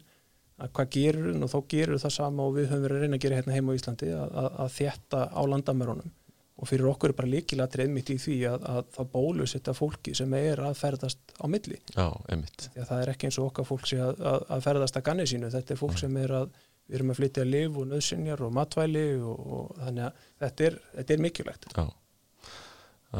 [0.56, 3.24] að hvað gerur og þá gerur það sama og við höfum verið að reyna að
[3.26, 6.14] gera hérna heima á Íslandi að, að, að þétta á landamærunum.
[6.56, 10.32] Og fyrir okkur er bara líkilatrið mitt í því að, að það bólusetta fólki sem
[10.38, 11.76] er að ferðast á milli.
[11.92, 12.70] Já, einmitt.
[12.72, 15.50] Að það er ekki eins og okkar fólk að, að, að ferðast að ganni sínu,
[15.52, 19.06] þetta er fólk sem er að við erum að flytja liv og nöðsynjar og matvæli
[19.18, 21.68] og, og þannig að þetta er, þetta er mikilvægt.
[21.76, 21.86] Já,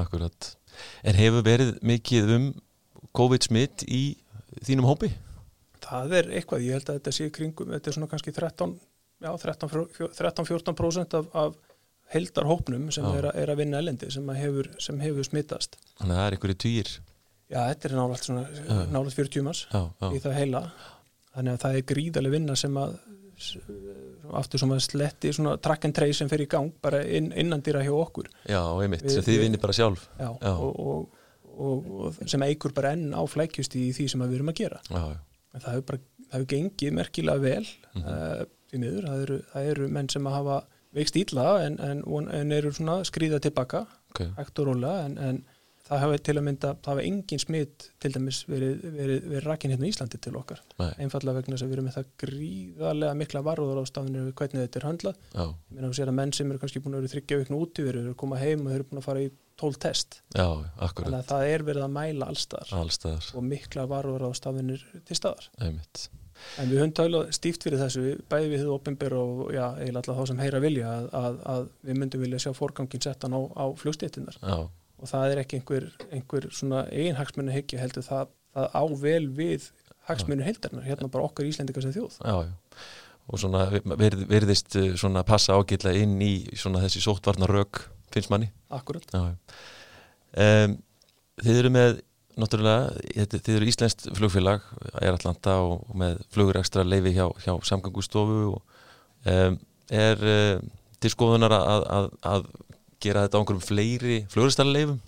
[0.05, 0.53] akkurat
[1.09, 2.49] En hefur verið mikið um
[3.17, 4.03] COVID-smitt í
[4.67, 5.11] þínum hópi?
[5.87, 8.75] Það er eitthvað, ég held að þetta sé kringum, þetta er svona kannski 13,
[9.23, 11.57] já, 13-14% af, af
[12.13, 15.79] heldarhópnum sem er, er að vinna elendi sem hefur, sem hefur smittast.
[15.99, 16.97] Þannig að það er einhverju týr
[17.47, 17.93] Já, þetta er
[18.91, 20.63] nálægt 40 manns í það heila.
[21.37, 22.97] Þannig að það er gríðarlega vinna sem að
[24.41, 27.83] aftur sem að sletti svona track and trace sem fer í gang bara inn, innandýra
[27.85, 28.29] hjá okkur.
[28.49, 30.09] Já, einmitt Við- sem þið vinnir bara sjálf.
[30.19, 30.53] Já, Já.
[30.57, 31.23] Og, og,
[31.57, 34.81] og, sem eigur bara enn á flækjust í því sem við erum að gera.
[34.91, 35.03] Já,
[35.57, 38.47] það hefur bara það hefur gengið merkilega vel mm Mhm.
[38.67, 40.57] því miður, það eru, það eru menn sem að hafa
[40.97, 42.01] veikst ítla en, en,
[42.35, 44.21] en eru svona skrýða tilbaka ok.
[44.37, 45.39] hægt og rólega en, en
[45.87, 49.75] það hafa til að mynda, það hafa engin smitt til dæmis verið, verið, verið rakin
[49.75, 53.19] hérna í Íslandi til okkar, Nei, einfallega vegna þess að við erum með það gríðarlega
[53.23, 56.37] mikla varúður ástafnir við hvernig þetta er höndlað, já, ég meina að sér að menn
[56.37, 58.77] sem eru kannski búin að vera þryggja vikna úti, við eru að koma heim og
[58.77, 60.21] eru búin að fara í tól test.
[60.37, 60.47] Já,
[60.77, 65.49] þannig að það er verið að mæla allstaðar Allstaðar, og mikla varúður ástafinir til staðar.
[65.65, 66.09] Einmitt.
[66.61, 70.19] En við höfum tölað stíft fyrir þessu, bæði við þau opinber og já, eiginlega alltaf
[70.19, 73.65] þá sem heyra vilja að, að, að við myndum vilja sjá forgangin settan á, á
[73.81, 74.59] flugstéttinnar Já,
[75.01, 79.25] og það er ekki einhver, einhver svona eigin hagsmunni hyggja heldur það, það á vel
[79.37, 79.71] við
[80.09, 82.21] hagsmunni heildarinnar, hérna bara okkar Íslendingar sem þjóð.
[82.23, 82.55] já, já
[83.27, 83.65] og svona
[83.99, 87.81] verð, verðist uh, svona passa ágætlega inn í svona þessi sóttvarnar rök
[88.15, 89.07] finnst manni Akkurat.
[89.11, 89.35] já.
[90.37, 90.77] Um,
[91.37, 91.99] Þið eru með
[92.41, 94.63] náttúrulega, þið eru íslenskt flugfélag
[95.03, 98.63] er Atlanta og, með flugur ekstra leifi hjá, hjá samgangustofu og
[99.29, 99.59] um,
[99.93, 100.63] er uh,
[101.03, 102.47] til skoðunar að, að, að
[103.03, 104.99] gera þetta á einhverjum fleiri fluguristæðarleifum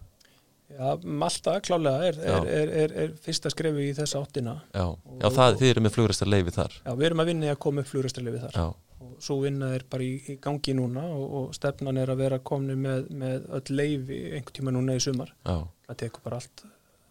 [0.79, 4.53] Já, Malta klálega er, er, er, er, er fyrsta skrefi í þessa áttina.
[4.77, 4.85] já,
[5.23, 6.75] já það, þið eru með fluguristæðarleifi þar.
[6.85, 8.59] Já, við erum að vinna í að koma upp flugrestarlefi þar.
[8.61, 8.67] já,
[9.07, 12.39] og svo vinna er bara í, í gangi núna og, og stefnan er að vera
[12.53, 15.33] komni með, með öll leifi einhvern tíma núna í sumar.
[15.49, 15.57] já,
[15.89, 16.65] það tekur bara allt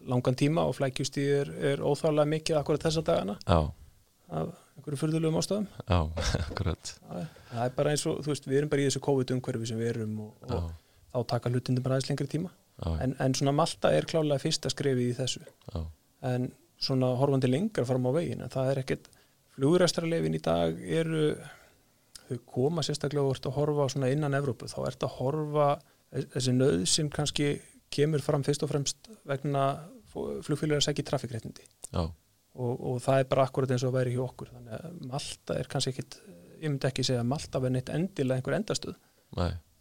[0.08, 3.36] langan tíma og flækjustíð er, er óþálega mikið akkurat þessa dagana.
[3.42, 3.58] Já,
[4.38, 5.98] af einhverju fyrðulegum ástöðum já,
[6.48, 6.92] akkurat.
[7.50, 9.90] Það er- bara eins og, þú veist, við erum bara í þessu COVID-umhverfi sem við
[9.96, 10.70] erum og, og
[11.12, 12.54] þá taka hlutindum bara aðeins lengri tíma.
[13.02, 15.40] En, en svona Malta er klálega fyrsta skrefið í þessu.
[15.74, 15.80] Já,
[16.30, 19.08] en svona horfandi lengra fram á veginn en það er ekkert,
[19.58, 21.22] flugræstralefin í dag eru
[22.28, 25.68] þau koma sérstaklega og ert að horfa svona innan Evrópu, þá ert að horfa
[26.36, 27.48] þessi nöð sem kannski
[27.92, 29.64] kemur fram fyrst og fremst vegna
[30.12, 31.64] flugfélagar sækir trafikréttindi.
[31.90, 32.04] Já,
[32.54, 34.52] og, og það er bara akkurat eins og að væri hjá okkur.
[34.56, 36.18] Þannig að Malta er kannski ekkit
[36.58, 38.98] ég myndi ekki segja að Malta verði neitt endilega einhver endastöð.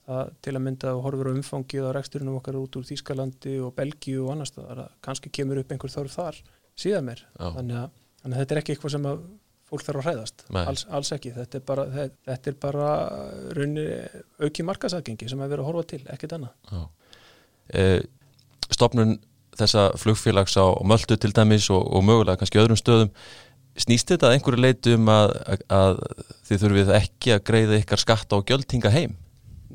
[0.07, 3.73] Það til að mynda að horfur á umfangið á reksturinn okkar út úr Þýskalandi og
[3.75, 6.37] Belgíu og annars staðar að kannski kemur upp einhver þörf þar
[6.79, 9.25] síðan mér þannig að, þannig að þetta er ekki eitthvað sem að
[9.67, 11.33] fólk þarf að hræðast, alls, alls ekki.
[11.35, 12.91] Þetta er bara, þetta, er bara
[13.57, 13.87] raunni
[14.39, 16.53] auki markasaðgengi sem að vera að horfa til, ekkert annað.
[16.71, 16.83] Já.
[17.67, 17.83] E,
[18.71, 19.17] stopnun
[19.59, 23.13] þessa flugfélags á Möldu til dæmis og, og mögulega kannski öðrum stöðum
[23.77, 25.33] snýst þetta að einhverju leiti um að,
[25.69, 26.01] að
[26.49, 29.15] þið þurfið ekki að greiða ykkar skatta og gjöldtinga heim?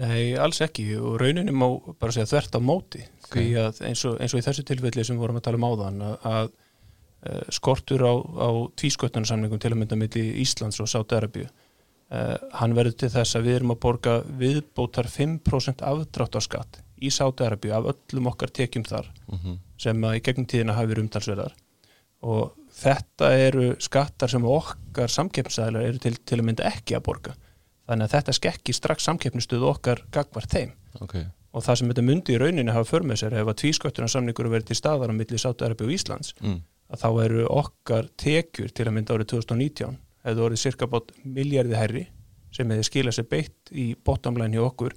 [0.00, 0.86] Nei, alls ekki.
[0.98, 1.66] Og rauninni má
[2.00, 3.02] bara segja þvert á móti.
[3.32, 3.38] Ok.
[3.38, 5.66] því að eins og, eins og í þessu tilfelli sem við vorum að tala um
[5.68, 11.46] áðan að, að uh, skortur á, á tvísköttunarsamningum til að mynda milli Íslands og Sáti-Arabíu
[11.46, 17.72] uh, hann verður til þess að við erum að borga viðbótar 5% afdráttarskatt í Sáti-Arabíu
[17.78, 19.08] af öllum okkar tekjum þar.
[19.30, 21.54] Mm sem að í gegnum tíðina hafi verið umtalsverðar.
[22.22, 27.36] Og þetta eru skattar sem okkar samkeppnisæðilar eru til, til að mynda ekki að borga.
[27.90, 30.76] Þannig að þetta skekki strax samkeppnistuð okkar gagvar þeim.
[31.02, 31.16] Ok,
[31.52, 34.48] og það sem þetta myndi í rauninni hafa för með sér ef að tvísköttunar samningur
[34.52, 36.58] verið til staðar á milli Sátu-Arabi og Íslands mm.
[36.92, 41.76] að þá eru okkar tekjur til að mynda árið 2019 hefðu orðið cirka bát miljardi
[41.76, 42.04] herri
[42.52, 44.96] sem hefði skilað sér beitt í bottomline hjá okkur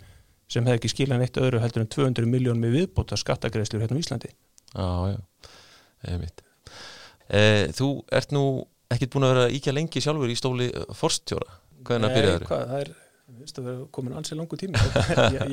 [0.51, 4.03] sem hefði ekki skilað neitt öðru heldur en 200 miljón með viðbóta skattagreðslur hérna á
[4.03, 4.31] Íslandi
[4.75, 6.43] já, já einmitt.
[7.29, 7.41] E,
[7.73, 8.45] Þú ert nú
[8.93, 11.57] ekkit búin að vera íkja lengi sjálfur í stóli forstjóra.
[11.85, 12.47] Hvernig að byrjaður?
[12.51, 12.93] hvað, það er
[13.25, 14.81] Vistu, það er komin ansið langu tími.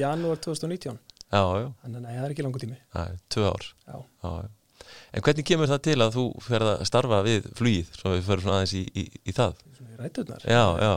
[0.03, 0.99] Janúar 2019
[1.33, 2.77] Já, já, þannig að nei, það er ekki langu tími.
[2.93, 3.69] Það er tvö ár.
[3.89, 3.95] Já.
[3.97, 4.51] Já, já.
[5.13, 8.59] En hvernig kemur það til að þú ferð að starfa við flugið, svo við svona
[8.59, 9.63] aðeins í, í, í það?
[9.79, 10.45] Svona í ræturnar.
[10.45, 10.93] Já, já,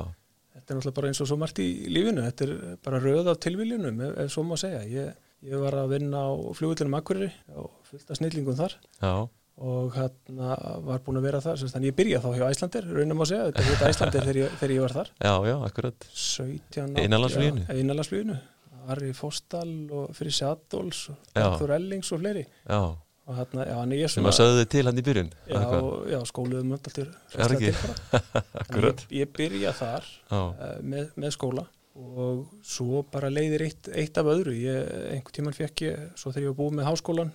[0.56, 2.26] þetta er náttúrulega bara eins og svo margt í lífinu.
[2.28, 4.84] Þetta er bara röð af tilviljunum ef, ef svo má segja.
[4.92, 8.76] Ég, ég var að vinna á flugvillunum Akureyri og fullt af snillingum þar.
[9.02, 9.14] Já,
[9.56, 13.24] og hérna var búin að vera þar sem þannig ég byrja þá hjá Æslandir raunum
[13.24, 15.14] að segja, þetta er Æslandir þegar, ég- þegar ég var þar.
[15.24, 16.10] Já, já, akkurat.
[16.26, 17.66] 17 Innanlandsfluginu?
[17.72, 18.38] Einalagsfluginu
[18.94, 20.36] Ari Fóstal og fyrir
[21.34, 21.48] Já.
[21.58, 22.44] Þór Ellings og fleiri.
[22.70, 22.82] Já,
[23.26, 25.62] og hérna, já, er ég sem svona að sögðu þið til hann í byrjun já,
[26.12, 26.74] já, skóluðum
[27.42, 27.72] Er ekki?
[28.62, 30.52] Akkurat ég, ég byrja þar uh,
[30.86, 31.64] með, með skóla
[31.96, 34.54] og svo bara leiðir eitt, eitt af öðru.
[34.58, 37.34] Ég, einhvern tíman fekk ég, svo þegar ég var búið með háskólan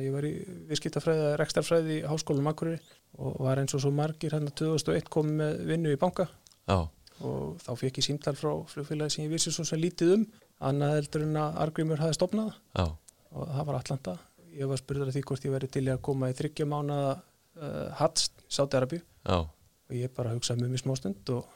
[0.00, 0.32] ég var í
[0.68, 2.78] viðskiptafræði rekstarfræði í háskólanum Akureyri
[3.22, 6.28] og var eins og svo margir hérna 2001 komið með vinnu í banka.
[6.68, 6.86] Já,
[7.24, 10.24] og þá fekk ég símtal frá flugfélagi sem ég vissi svo sem lítið um
[10.68, 12.86] annað heldur en að Argrimur hafi stopnað já,
[13.32, 14.16] og það var Atlanta.
[14.56, 17.88] Ég var spurður að því hvort ég veri til að koma í þryggja mánaða uh,
[17.98, 21.55] hats Sáti Arabíu og ég bara hugsaði mjög mjög smástund og, og,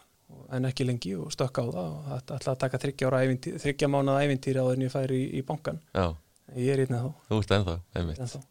[0.57, 4.63] en ekki lengi og stökk á það og þetta ætlaði að taka þryggja, mánaða ævintýri
[4.63, 6.07] á þenni ég færi í, í bankan já,
[6.57, 8.25] ég er einnig þá, þú ert ennþá, einmitt.
[8.25, 8.43] Ennþá.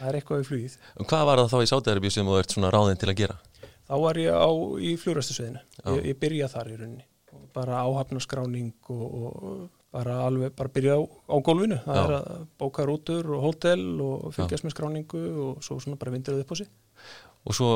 [0.00, 0.74] það er eitthvað í flugið.
[0.96, 3.38] Og hvað var það þá í Sátiðarbíu sem þú ert svona ráðinn til að gera?
[3.90, 5.90] þá var ég á í flugræstusveðinu Já.
[5.96, 7.06] ég, ég byrja þar í rauninni.
[7.54, 11.80] Bara áhafnaskráning og, og bara alveg bara byrja á, á gólfinu.
[11.82, 12.02] Það Já.
[12.04, 16.38] er að bóka rútur og hótel og fylgjast með skráningu og svo svona bara vindur
[17.48, 17.70] Og svo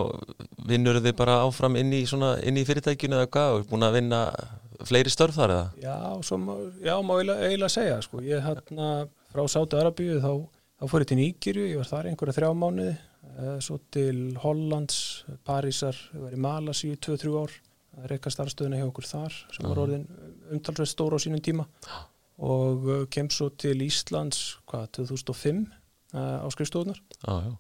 [0.68, 3.87] vinnur þið bara áfram inn í, svona, inn í fyrirtækjunu eða hvað og er búin
[3.87, 4.20] að vinna
[4.85, 5.66] fleiri störf þar eða?
[5.81, 5.96] Já,
[6.27, 6.38] svo
[6.85, 8.20] já, má eiginlega, segja sko.
[8.24, 8.90] ég hérna
[9.33, 10.33] frá Sáti Arabíu þá,
[10.81, 14.98] þá fór ég til Níkirju, ég var þar einhverja þrjá mánuði eh, svo til Hollands,
[15.46, 17.55] Parísar ég var í Malasíu 2-3 ár
[18.03, 19.83] er eitthvað starfstöðuna hjá okkur þar sem var Já.
[19.85, 20.07] orðin
[20.55, 21.66] umtalsveit stóra á sínum tíma
[22.42, 27.53] og uh, kem svo til Íslands hvað, 2005 uh, á skrifstofunar Já, já,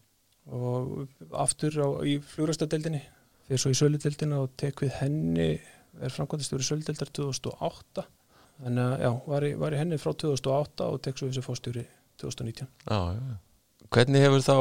[0.52, 1.06] og
[1.40, 3.00] aftur á, í flugræstadeildinni
[3.48, 8.04] fyrir svo í söludeildina og tek við henni er framkvæmdastjóri söludeildar 2008
[8.64, 11.84] þannig að já, var í, var í henni frá 2008 og tek svo þessi fórstjóri
[12.22, 13.36] 2019 já, já.
[13.94, 14.56] Hvernig hefur þá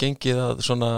[0.00, 0.90] gengið að svona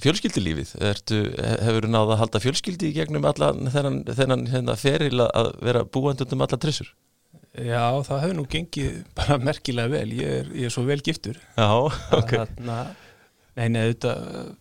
[0.00, 0.72] fjölskyldulífið?
[0.86, 5.50] Ertu, hefur þú náð að halda fjölskyldi í gegnum allan þennan, þennan hérna, feril að
[5.66, 6.92] vera búandund um alla trissur?
[7.50, 11.40] Já, það hefur nú gengið bara merkilega vel ég er, ég er svo vel giftur
[11.58, 11.68] Já,
[12.14, 12.36] ok.
[12.36, 12.78] Þarna,
[13.60, 14.56] Nei, nei, auðvitað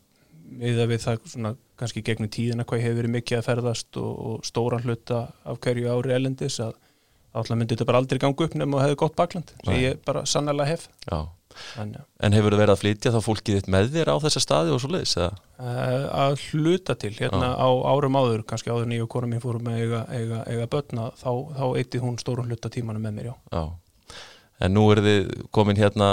[0.60, 4.14] við við það svona kannski gegnum tíðina hvað ég hefur verið mikið að ferðast og,
[4.30, 6.76] og stóran hluta af hverju ári elendis að
[7.30, 10.26] alltaf myndi þetta bara aldrei ganga upp nema og hefði gott bakland sem ég bara
[10.28, 11.28] sannlega hef Já.
[11.60, 14.74] Þannig, En hefur þú verið að flytja þá fólkið þitt með þér á þessa staði
[14.74, 15.16] og svo leiðis?
[15.18, 17.58] Uh, að hluta til hérna Já.
[17.58, 21.32] á árum áður kannski áður nýju kona mín fórum með eiga, eiga, eiga börna þá,
[21.58, 23.36] þá eitthi hún stórun hluta tímanum með mér já.
[23.56, 24.22] Já.
[24.62, 26.10] En nú eru þið komin hérna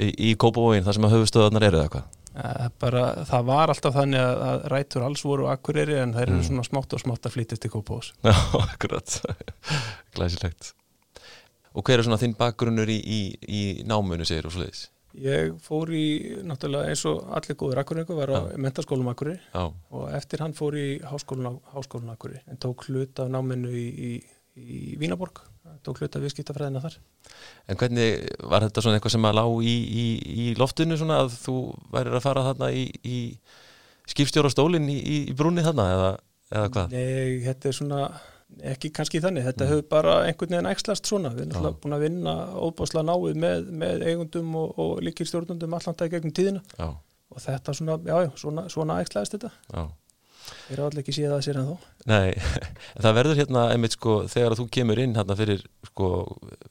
[0.00, 2.12] í, í Kópavóin þar sem að höfustöðarnar eru eða hvað?
[2.34, 6.38] Uh, bara, það var alltaf þannig að, að rætur alls voru akkuriri en þær eru
[6.40, 6.46] Mm.
[6.48, 9.20] svona smátt og smátt að flytja til Kópavós Já, akkurat.
[10.16, 10.72] Glæsilegt.
[11.74, 14.88] Og hver er svona þinn bakgrunnur í, í, í námunu, segir og svo leiðis?
[15.14, 16.02] Ég fór í,
[16.42, 18.58] náttúrulega eins og allir góður akkuringu, var á Já.
[18.58, 23.70] mentaskólum akkurir Já, og eftir hann fór í háskólan akkurir en tók hlut af náminu
[23.70, 24.10] í, í,
[24.58, 25.38] í Vínaborg,
[25.84, 26.96] tók hlut af viðskiptafræðina þar.
[27.68, 30.04] en hvernig var þetta svona eitthvað sem að lá í, í,
[30.44, 31.56] í loftinu svona að þú
[31.94, 33.18] værir að fara þarna í, í
[34.10, 36.10] skipstjóra stólinn í, brúnni þarna eða,
[36.52, 36.94] eða hvað?
[36.96, 38.00] Nei, þetta er svona
[38.74, 39.70] ekki kannski þannig, þetta Mm.
[39.72, 43.64] hefur bara einhvern veginn æxlast svona, við erum náttúrulega búin að vinna óbáslega náið með,
[43.82, 46.86] með eigundum og, og líkir stjórnundum allanda í gegnum tíðina Já,
[47.34, 49.82] og þetta svona, já, svona, svona æxlaðist þetta, já.
[50.70, 51.90] Ég allir ekki séð það sér en þó.
[52.10, 52.30] Nei,
[53.04, 56.08] það verður hérna einmitt sko, þegar þú kemur inn hérna fyrir sko,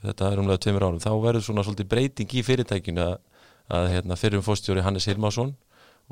[0.05, 3.15] þetta er umlega tveimur árum, þá verður svona svolítið breyting í fyrirtækinu að,
[3.79, 5.55] að hérna, fyrirum fórstjóri Hannes Hilmarsson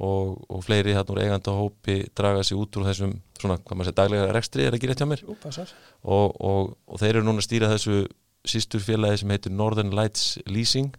[0.01, 3.89] og, og fleiri hérna úr eiganda hópi draga sig út úr þessum svona, hvað maður
[3.89, 5.72] segir, daglega rekstri, er ekki rétt hjá mér Jú, passar.
[6.01, 8.05] og, og, og þeir eru núna að stýra þessu
[8.47, 10.93] sístur félagi sem heitir Northern Lights Leasing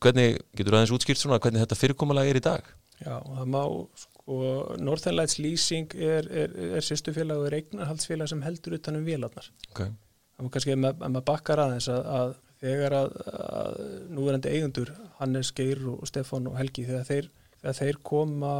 [0.00, 2.70] hvernig getur aðeins útskýrt svona hvernig þetta fyrirkomulega er í dag
[3.02, 3.60] Já, það má
[4.26, 9.06] sko, Northern Lights Leasing er, er, er sýstufélag og er eignarhaldsfélag sem heldur utan um
[9.06, 9.48] vélarnar.
[9.70, 9.92] Okay.
[10.36, 13.78] má kannski að maður bakkar aðeins að, að þegar að, að
[14.16, 18.52] núverandi eigundur Hannes Geir og Stefan og Helgi þegar þeir, þegar þeir koma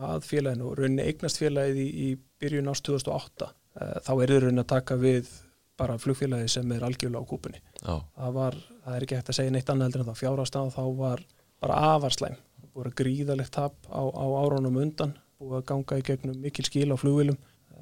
[0.00, 2.08] að félaginu og rauninni eignast félagið í, í
[2.40, 5.32] byrjun ást 2008 eh, þá er þau rauninni að taka við
[5.80, 7.60] bara flugfélagi sem er algjörlega á kúpunni.
[7.80, 10.82] Það, var, það er ekki hægt að segja neitt annað heldur en þá fjárhastað þá
[10.98, 11.22] var
[11.60, 12.36] bara avarslæm
[12.74, 16.90] búið að gríðalegt tap á, á árónum undan, búið að ganga í gegnum mikil skil
[16.92, 17.38] á flugvilum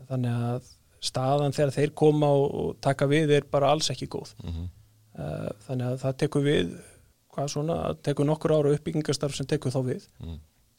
[0.08, 0.68] þannig að
[1.04, 4.34] staðan þegar þeir koma og, taka við er bara alls ekki góð.
[4.42, 4.68] Mm -hmm.
[5.66, 6.76] þannig að það tekur við
[7.34, 10.08] hvað svona, tekur nokkur ára uppbyggingastarf sem tekur þá við.
[10.18, 10.38] Mm.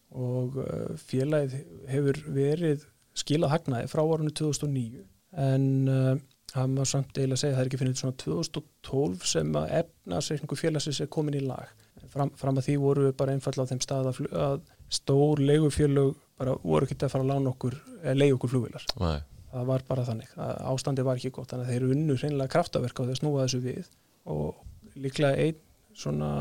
[0.10, 5.04] og eh, félagið hefur verið skilað hagnaði frá árunni 2009
[5.38, 6.16] en uh,
[6.50, 10.58] það maður samt eiginlega segja að það er ekki finnit svona 2012 sem að efnarsreikningu
[10.58, 11.70] félagsins er komin í lag
[12.14, 14.62] fram, fram að því voru við bara einfalla á þeim stað að, að
[14.94, 17.76] stór leigufélög bara voru ekki að fara að lána okkur
[18.16, 19.20] leigi okkur flugvilar Nei.
[19.52, 20.32] það var bara þannig,
[20.72, 23.46] ástandi var ekki gott þannig að þeir eru unnu hreinlega kraftaverk á því að snúa
[23.46, 23.92] þessu við
[24.30, 25.62] og líklega einn
[26.00, 26.32] svona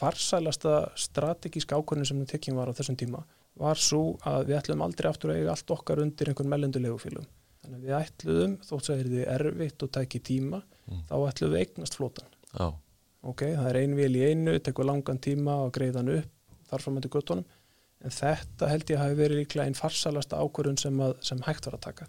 [0.00, 3.22] farsælasta strategísk ákvörnum sem við tekjum var á þessum tíma
[3.60, 7.28] var svo að við ætlum aldrei aftur að eiga allt okkar undir einhvern mellendu leigufélögum
[7.64, 10.58] þannig að við ætluðum, þótt að það er erfitt og tæki tíma,
[10.88, 11.04] mm.
[11.08, 12.66] þá ætluðum við eignast flótan Já
[13.30, 16.30] ok, það er ein vil í einu, tekur langan tíma og greiðan upp
[16.70, 17.44] þarf fram með guttunum
[18.04, 21.78] en þetta held ég hafi verið líklega einn farsalasta ákvörðun sem, að, sem hægt var
[21.78, 22.08] að taka.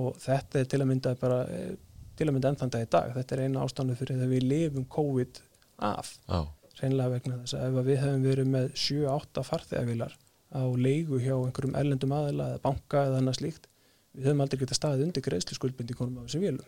[0.00, 1.74] Og þetta er til að mynda bara, eh,
[2.16, 3.12] til að mynda ennþann dag í dag.
[3.18, 5.42] Þetta er eina ástandu fyrir þegar við lifum COVID
[5.90, 6.48] af, oh.
[6.80, 10.16] reynlega vegna þess að ef við hefum verið með 7-8 farþegavilar
[10.54, 13.70] á leigu hjá einhverjum erlendum aðila eða banka eða annað slíkt
[14.14, 16.66] við höfum aldrei getað staðið undir greiðslu skuldbindingunum af þessum vélum.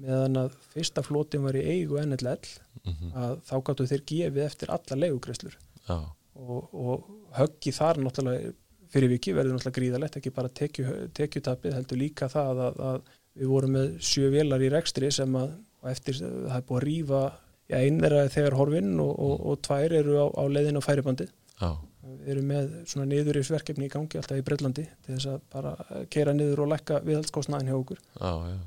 [0.00, 2.38] Meðan að fyrsta flótin var í eigu NLL
[2.84, 3.12] mm -hmm.
[3.24, 5.58] að þá gáttu þeir gefið eftir alla leigugreiðslur
[5.88, 7.08] og, og
[7.38, 8.52] höggi þar náttúrulega
[8.92, 13.00] fyrir viki verður náttúrulega gríðalegt ekki bara tekju, tekjutapið heldur líka það að, að
[13.38, 15.52] við vorum með sjö vélar í rekstri sem að
[15.92, 17.22] eftir það er búið að rýfa
[17.68, 21.28] einn er að þegar horfinn og, og, og tvær eru á, á leiðin á færibandi
[21.58, 21.76] Já
[22.08, 25.72] Við erum með svona niðurífsverkefni í gangi alltaf í Breitlandi til þess að bara
[26.12, 28.00] keira niður og lækka viðhaldskostnaðin hjá okkur.
[28.16, 28.58] Já, já.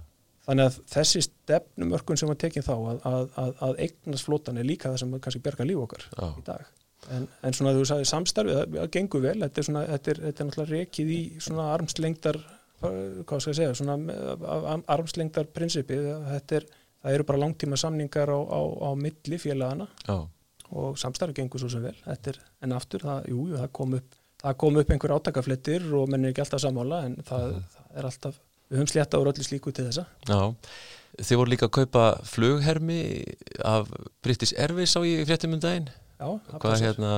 [0.47, 4.67] Þannig að þessi stefnumörkun sem var tekinn þá að, að, að, að eignast flotan er
[4.67, 6.25] líka það sem kannski berga líf okkar já.
[6.29, 6.71] í dag.
[7.11, 10.43] En, en svona þú sagði samstarfið, það gengur vel, þetta er, svona, þetta er, þetta
[10.43, 12.39] er náttúrulega rekið í svona armslengdar,
[12.81, 16.67] hvað skal ég segja, svona armslengdar prinsipið, þetta er,
[17.01, 19.89] það eru bara langtíma samningar á, á, á milli félagana.
[20.05, 20.21] Já
[20.71, 24.55] og samstarfi gengur svo sem vel er, en aftur, það, jú, það kom upp það
[24.63, 27.67] kom upp einhver átakaflettir og menn er ekki alltaf samála en það, mm.
[27.75, 28.39] það er alltaf
[28.71, 30.07] við höfum slétta úr öllu slíku til þessa.
[30.29, 30.39] Já,
[31.19, 33.01] þið voru líka að kaupa flughermi
[33.67, 33.91] af
[34.23, 35.91] British Airways á í fréttum um daginn.
[36.21, 37.11] Já, hvað er hérna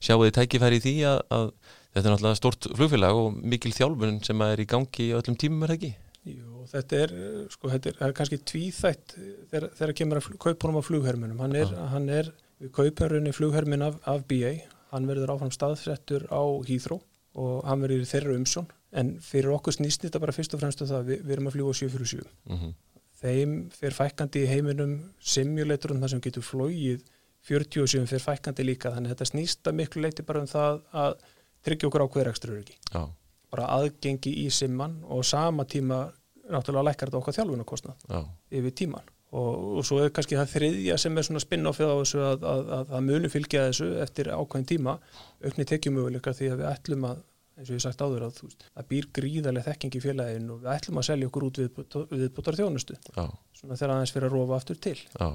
[0.00, 1.46] sjáu þið tækifæri í því að, að
[1.92, 5.68] þetta er náttúrulega stort flugfélag og mikil þjálfun sem er í gangi á öllum tímum
[5.68, 5.92] er ekki?
[6.26, 7.12] Jú, þetta er,
[7.52, 9.14] sko, þetta er, er kannski tvíþætt
[9.52, 11.44] þegar, þegar kemur að kaupunum á flugherminum.
[11.44, 14.54] Hann er, hann er Við kaupum rauninni flughermin af, af BA,
[14.88, 17.02] hann verður áfram staðsettur á Hýþró
[17.36, 20.82] og hann verður í þeirra umsjón en fyrir okkur snýst þetta bara fyrst og fremst
[20.82, 22.32] að um það við, við erum að fljúa 747.
[22.46, 22.74] Mm -hmm.
[23.16, 27.04] Þeim fyrir fækandi í heiminum simulatorum þar sem getur flóið
[27.48, 31.16] 47 fyrir fækandi líka þannig að þetta snýst að miklu leiti bara um það að
[31.66, 32.76] tryggja okkur ákveður ekstra öryggi.
[32.92, 33.02] Já.
[33.50, 36.12] Bara aðgengi í simman og sama tíma
[36.50, 38.08] náttúrulega lækkar þetta okkar þjálfunarkostnað
[38.54, 42.20] yfir tíman og, og svo er kannski það þriðja sem er svona spinn-offið á þessu
[42.22, 44.98] að, að, að, að munu fylgja þessu eftir ákvæðin tíma
[45.44, 47.24] aukni tekjumöguleika því að við ætlum að
[47.56, 51.00] eins og ég sagt áður að það býr gríðarlega þekking í félagin og við ætlum
[51.00, 51.78] að selja okkur út við,
[52.10, 53.22] viðbútar þjónustu Já.
[53.56, 54.96] svona þegar aðeins fyrir að rofa aftur til.
[54.96, 55.28] Já.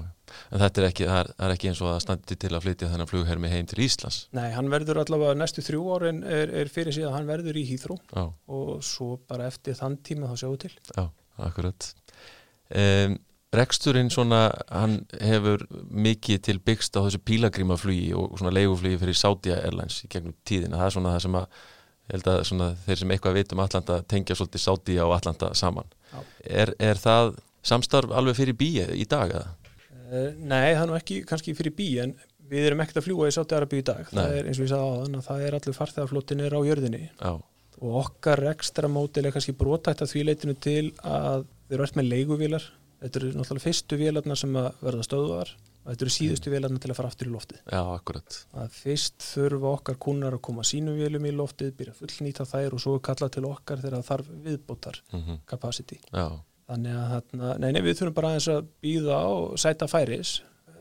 [0.52, 3.10] En þetta er ekki, er, er ekki eins og að standi til að flytja þennan
[3.10, 4.20] flughermi heim til Íslands?
[4.38, 7.98] Nei, hann verður allavega næstu þrjú árin er, er fyrir síðan hann verður í Hýþrú
[8.22, 10.74] og svo bara eftir þann tíma þá sjáum við til.
[10.94, 11.04] Já,
[11.50, 11.92] akkurat.
[12.72, 13.18] Um,
[13.52, 19.52] Reksturinn svona, hann hefur mikið til byggst á þessu pílagrímaflugi og svona leiguflugi fyrir Saudi
[19.52, 20.78] Airlines í gegnum tíðina.
[20.80, 21.58] Það er svona það sem að,
[22.12, 25.48] ég held að svona, þeir sem eitthvað veit um Atlanta tengja svolítið Saudi á Atlanta
[25.56, 25.88] saman.
[26.44, 29.32] Er, er það samstarf alveg fyrir bíi í dag?
[29.32, 32.12] Uh, nei, það er nú ekki kannski fyrir bíi en
[32.52, 34.04] við erum ekkert að fljúa í Saudi Arabi í dag.
[34.10, 34.18] Nei.
[34.18, 37.02] Það er eins og ég sagði á þann að það er allir farþegarflottinir á jörðinni
[37.08, 37.32] Já.
[37.80, 42.00] og okkar ekstra mótil er kannski brotætt að því leitinu til að við erum alltaf
[42.02, 42.68] með leiguvílar
[43.02, 46.54] Þetta eru náttúrulega fyrstu vélarnar sem að verða stöðuðar og þetta eru síðustu mm.
[46.54, 47.62] vélarnar til að fara aftur í loftið.
[47.64, 48.38] Já, akkurat.
[48.62, 52.84] Að fyrst þurfa okkar kúnar að koma sínum vélum í loftið, byrja fullnýta þær og
[52.84, 55.42] svo kalla til okkar þegar þarf viðbótar mm -hmm.
[55.50, 55.98] capacity.
[56.12, 56.28] Já.
[56.70, 60.30] Þannig að þarna, nei, nei, við þurfum bara aðeins að býða á sæta færis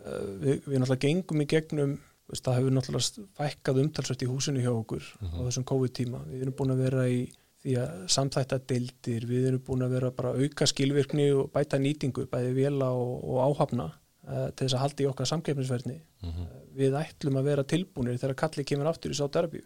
[0.06, 1.98] uh, við, við náttúrulega gengum í gegnum
[2.32, 5.42] það hefur náttúrulega fækkað umtalsvægt í húsinu hjá okkur mm -hmm.
[5.42, 7.20] á þessum COVID-tíma við erum búin að vera í
[7.62, 12.26] því að samþætta deildir, við erum búin að vera bara auka skilvirkni og bæta nýtingu
[12.32, 16.50] bæði vela og, og áhafna uh, til þess að halda í okkar samkeppnisverðni mm -hmm.
[16.50, 19.64] uh, við ætlum að vera tilbúinir þegar kallið kemur aftur í sátarabíu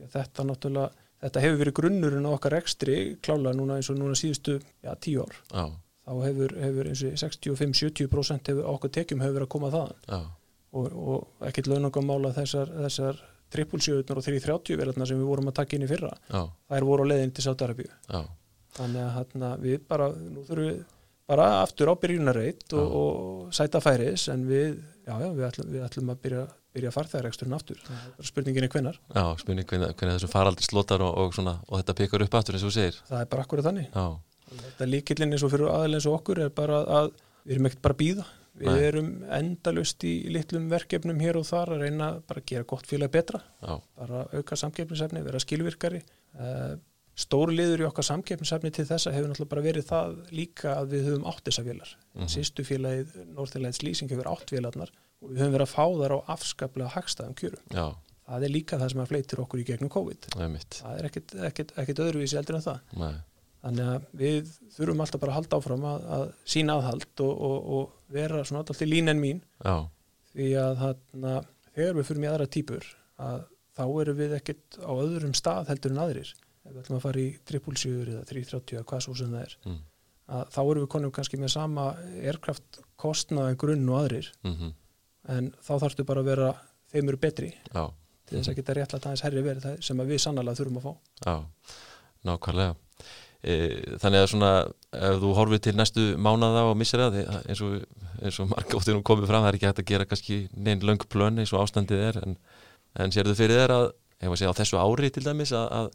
[0.00, 0.90] þetta náttúrulega
[1.20, 5.24] þetta hefur verið grunnurinn á okkar ekstri klála núna eins og núna síðustu já, tíu
[5.24, 5.36] ár.
[5.52, 5.64] Já.
[6.06, 10.30] þá hefur, hefur eins og 65-70% hefur okkur tekjum hefur verið að koma þaðan.
[10.70, 13.20] Og, og ekkert launangamála þessar, þessar
[13.54, 16.42] trippulsjöðunar og 330 verðarna sem við vorum að taka inn í fyrra Já.
[16.70, 17.90] þær voru á leiðin til Sátarabíu
[18.76, 20.80] þannig að hérna, við bara nú þurfum við
[21.30, 25.84] bara aftur á byrjunarreit og, og sæta færis en við, já, já, við, ætlum, við
[25.86, 26.40] ætlum að byrja,
[26.74, 27.84] byrja farþæðareksturinn aftur.
[28.26, 31.96] Spurningin er hvenar Já, spurningin er hvenar þessum faraldi slotar og, og, svona, og þetta
[32.00, 32.98] pekar upp aftur eins og þú segir.
[33.12, 33.94] Það er bara akkurat þannig.
[34.50, 37.12] Þetta líkillin eins og fyrir aðeins og okkur er bara að
[37.44, 38.26] við erum ekkert bara að býða
[38.60, 38.84] Við Nei.
[38.90, 43.12] erum endalust í litlum verkefnum hér og þar að reyna bara að gera gott félag
[43.14, 43.78] betra, Já.
[43.96, 46.02] bara auka samkeppnisefni, vera skilvirkari.
[46.36, 46.74] Uh,
[47.20, 51.08] stóru liður í okkar samkeppnisefni til þessa hefur náttúrulega bara verið það líka að við
[51.08, 51.94] höfum átt þessa félagar.
[51.96, 52.32] Mm -hmm.
[52.34, 56.18] Sýstu félagið, Norðurleins Lýsing hefur átt félagarnar og við höfum verið að fá þar á
[56.36, 57.64] afskaplega hagstaðum kjörum.
[57.72, 57.86] Já.
[58.30, 60.28] Það er líka það sem að fleitir okkur í gegnum COVID.
[60.80, 62.78] Það er ekkit, ekkit, ekkit öðruvísi eldur en það.
[63.00, 63.14] Nei.
[63.60, 67.58] Þannig að við þurfum alltaf bara að halda áfram að, að sína aðhald og, og,
[67.76, 69.42] og vera svona alltaf lín en mín.
[69.64, 69.88] Já.
[70.30, 71.34] því að þarna,
[71.74, 72.88] þegar við fyrir með aðra týpur
[73.20, 73.40] að
[73.76, 76.32] þá eru við ekkert á öðrum stað heldur en aðrir.
[76.66, 79.56] Ef við ætlum að fara í 3.7 eða 3.30 eða hvað svo sem það er.
[79.66, 79.80] Mm.
[80.30, 81.86] að þá eru við konum kannski með sama
[82.22, 84.28] erkraft kostnaði grunn og aðrir.
[84.46, 84.74] Mm -hmm.
[85.34, 86.52] en þá þarfstu bara að vera
[86.92, 87.50] þeim eru betri.
[87.74, 87.90] Já.
[88.26, 90.92] til þess að geta réttlega aðeins herri verið sem við sannlega þurfum að fá.
[91.26, 91.34] Já,
[92.22, 92.76] nákvæmlega
[93.40, 94.52] þannig að svona
[94.92, 97.78] ef þú horfið til næstu mánada og missir það eins og,
[98.20, 101.06] eins og margóttir nú komið fram það er ekki hægt að gera kannski neinn löng
[101.08, 102.36] plön eins og ástandið er en,
[103.00, 103.86] en sér þau fyrir þér að,
[104.20, 105.90] ef að segja á þessu ári til dæmis að, að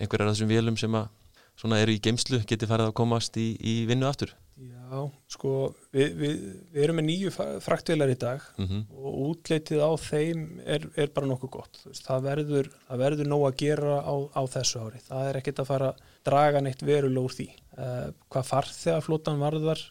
[0.00, 1.12] einhverjar af þessum vélum sem að
[1.56, 4.32] svona eru í geimslu geti farið að komast í, í vinnu aftur?
[4.56, 5.50] Já, sko
[5.92, 6.36] við, við,
[6.72, 7.32] við erum með nýju
[7.64, 8.82] fraktvelar í dag mm -hmm.
[8.96, 11.80] og útleitið á þeim er, er bara nokkuð gott.
[11.92, 15.90] Það verður, verður nóg að gera á, á þessu ári, það er ekkit að fara
[16.26, 17.48] draga neitt veruleg úr því.
[17.76, 19.82] Uh, hvað farþegarflótan varðar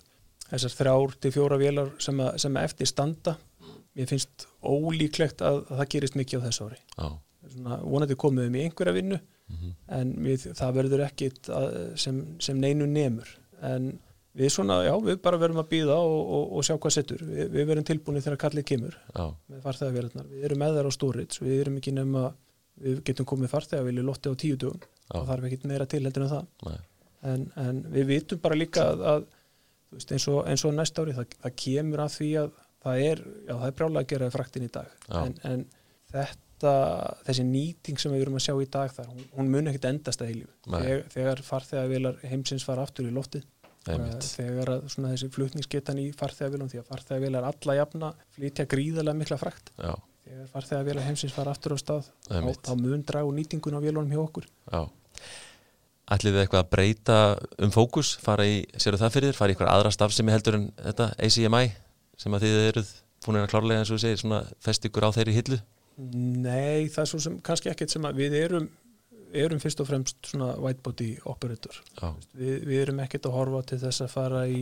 [0.49, 3.35] þessar þrjár til fjóra velar sem, að, sem að eftir standa
[3.95, 6.81] mér finnst ólíklegt að, að það gerist mikið á þessu ári.
[7.45, 9.75] Svona, vonandi komum við í einhverja vinnu mm -hmm.
[9.99, 11.51] en við, það verður ekkit
[12.01, 13.29] sem, sem neinu nemur.
[13.63, 13.93] En
[14.35, 17.53] við svona, já, við bara verum að býða og, og, og sjá hvað settur, við,
[17.53, 20.27] við verum tilbúinir þegar kallið kemur með farþegavélarnar.
[20.31, 22.31] Við erum með þær á stórits, við erum ekki nefn að
[22.85, 24.57] við getum komið farþegavél í lotti á tíu
[25.05, 26.75] dugum og þarf ekki meira til heldur en það.
[27.25, 29.23] En, en við vitum bara líka að, að
[29.95, 32.53] veist, eins, og, eins og næst ári það, það kemur að því að
[32.85, 34.93] það er, já, það er brálega að gera fraktin í dag.
[35.21, 35.65] En, en
[36.13, 36.75] þetta
[37.25, 40.21] þessi nýting sem við erum að sjá í dag þar, hún, hún mun ekkit endast
[40.23, 43.45] að heilífu þegar, þegar farþegavélar heimsins fara aftur í lottið
[43.85, 49.71] þegar þessi flutningsgetan í farþegavílum því að farþegavíl er alla jafna flytja gríðarlega mikla frækt
[49.77, 49.93] Já.
[50.25, 54.21] Þegar farþegavíl heimsins fara aftur á stað þá, þá mun dragu nýtingun á vélunum hjá
[54.23, 54.47] okkur.
[54.71, 54.81] Já.
[56.15, 57.19] Ætlið þið eitthvað að breyta
[57.65, 58.13] um fókus?
[58.21, 61.65] Fara í, séru það fyrir þér, fara í eitthvað aðra stafsemi heldur en þetta ACMI
[62.21, 62.91] sem að þið eruð
[63.25, 65.61] búin að klárlega eins og segir svona fest ykkur á þeirri hillu?
[65.97, 68.67] Nei, það er svo sem kannski ekkert sem að við erum
[69.35, 71.77] erum fyrst og fremst svona whitebody operator
[72.37, 74.61] við, við erum ekkert að horfa til þess að fara í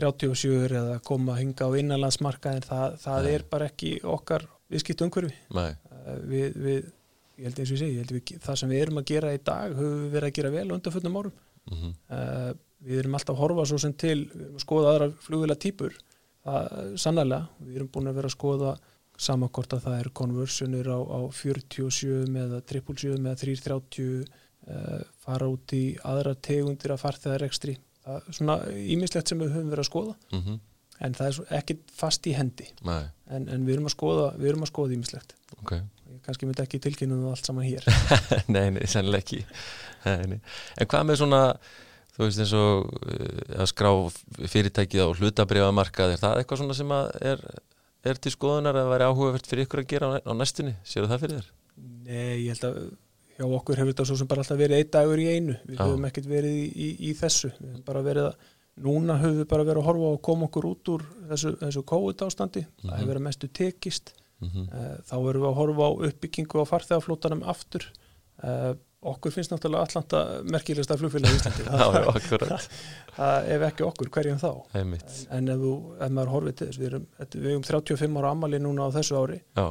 [0.00, 5.34] 37 eða koma að hinga á innanlandsmarkaðin það, það er bara ekki okkar viðskipt umhverfi
[5.54, 6.88] uh, við, við,
[7.38, 9.76] ég held eins og ég segi við, það sem við erum að gera í dag
[9.76, 11.36] höfum við verið að gera vel undan fullum árum.
[11.64, 11.92] Mm -hmm.
[12.16, 12.50] uh,
[12.84, 14.18] við erum alltaf að horfa svo sem til
[14.60, 15.94] skoða aðra flugvila týpur
[17.00, 18.72] sannlega, við erum búin að vera að skoða
[19.16, 24.24] samankort að það er konversunir á, á 47 með 777 með 330
[24.68, 28.56] uh, fara út í aðra tegundir að farþeðar ekstri það er svona
[28.94, 30.16] ímislegt sem við höfum verið að skoða.
[30.32, 30.58] Mm -hmm.
[31.06, 32.68] en það er ekki fast í hendi
[33.30, 35.84] en, en við erum að skoða við erum að skoða ímislegt okay.
[36.26, 37.88] kannski myndi ekki tilkynna allt saman hér
[38.54, 39.42] Nei, nei, sennileg ekki
[40.30, 40.40] nei.
[40.78, 41.42] En hvað með svona
[42.14, 43.92] þú veist eins og uh, að skrá
[44.52, 46.98] fyrirtækið á hlutabriðamarkað er það eitthvað svona sem
[47.32, 47.46] er
[48.04, 51.38] er til skoðunar að væri áhugavert fyrir ykkur að gera á næstunni, séu það fyrir
[51.38, 51.46] þér?
[52.04, 52.76] Nei, ég held að
[53.34, 55.82] hjá okkur hefur þetta svo sem bara alltaf verið einn dagur í einu við Já.
[55.82, 58.50] höfum ekkert verið í, í, í þessu við höfum bara verið að,
[58.82, 62.24] núna höfum við bara verið að horfa og koma okkur út úr þessu, þessu COVID
[62.26, 62.88] ástandi, mm -hmm.
[62.88, 64.14] það hefur verið mestu tekist.
[64.40, 64.66] Mm -hmm.
[65.08, 67.86] þá erum við að horfa á uppbyggingu á farþegaflótanum aftur.
[68.42, 71.64] Uh, okkur finnst náttúrulega Atlanta merkilegsta flugfélag í Íslandi.
[73.54, 74.50] Ef ekki okkur, hverjum þá?
[74.74, 75.26] Einmitt.
[75.30, 78.60] en ef, þú, ef maður horfið til þess við erum, við erum 35 ára ammali
[78.62, 79.40] núna á þessu ári.
[79.56, 79.66] Já,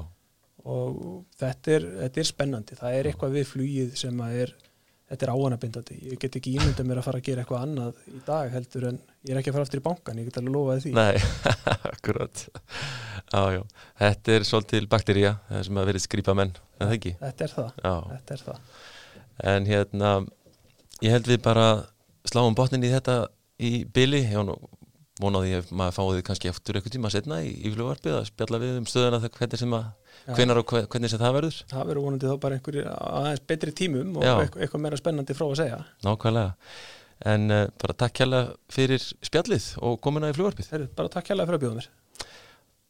[0.63, 2.77] og þetta er, þetta er spennandi.
[2.79, 4.55] Það er eitthvað við flugið sem að er
[5.13, 8.21] þetta er áanabindandi, ég get ekki ímyndað mér að fara að gera eitthvað annað í
[8.25, 10.83] dag heldur en ég er ekki að fara aftur í bankan, ég get alveg lofaði
[10.83, 10.93] því.
[10.97, 11.53] Nei,
[11.93, 12.43] akkurat.
[13.33, 13.61] Já,
[14.01, 17.15] þetta er svolítil baktería það sem að verið skrýpa menn, en það ekki?
[17.21, 18.79] Þetta er það, Já, þetta er það.
[19.53, 20.13] En hérna
[21.03, 21.67] ég held við bara
[22.29, 23.19] sláum botnin í þetta
[23.63, 24.57] í byli, ég var nú
[25.23, 28.73] vonaði að maður fáið kannski eftir eitthvað tíma setna í, í flugvarpið að spjalla við
[28.81, 29.85] um stöðuna það hvernig sem að,
[30.37, 31.57] hvenar og hve- hvernig sem það verður.
[31.73, 35.45] Það verður vonandi þá bara einhverjir aðeins betri tímum og eitthvað, eitthvað meira spennandi frá
[35.49, 35.79] að segja.
[36.07, 36.75] Nákvæmlega.
[37.33, 41.47] En uh, bara takk kjærlega fyrir spjallið og komuna í flugvarpið Heru, bara takk hérlega
[41.47, 41.89] fyrir að bjóða mér.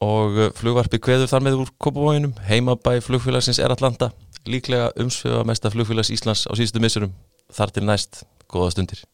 [0.03, 4.09] Og uh, flugvarpið kveður þar með úr Kópavóginum, heimabæ flugfélagsins er Atlanta.
[4.49, 7.13] Líklega umsvefa mesta flugfélags Íslands á síðustu missurum
[7.53, 9.05] þar til næst, góða stundir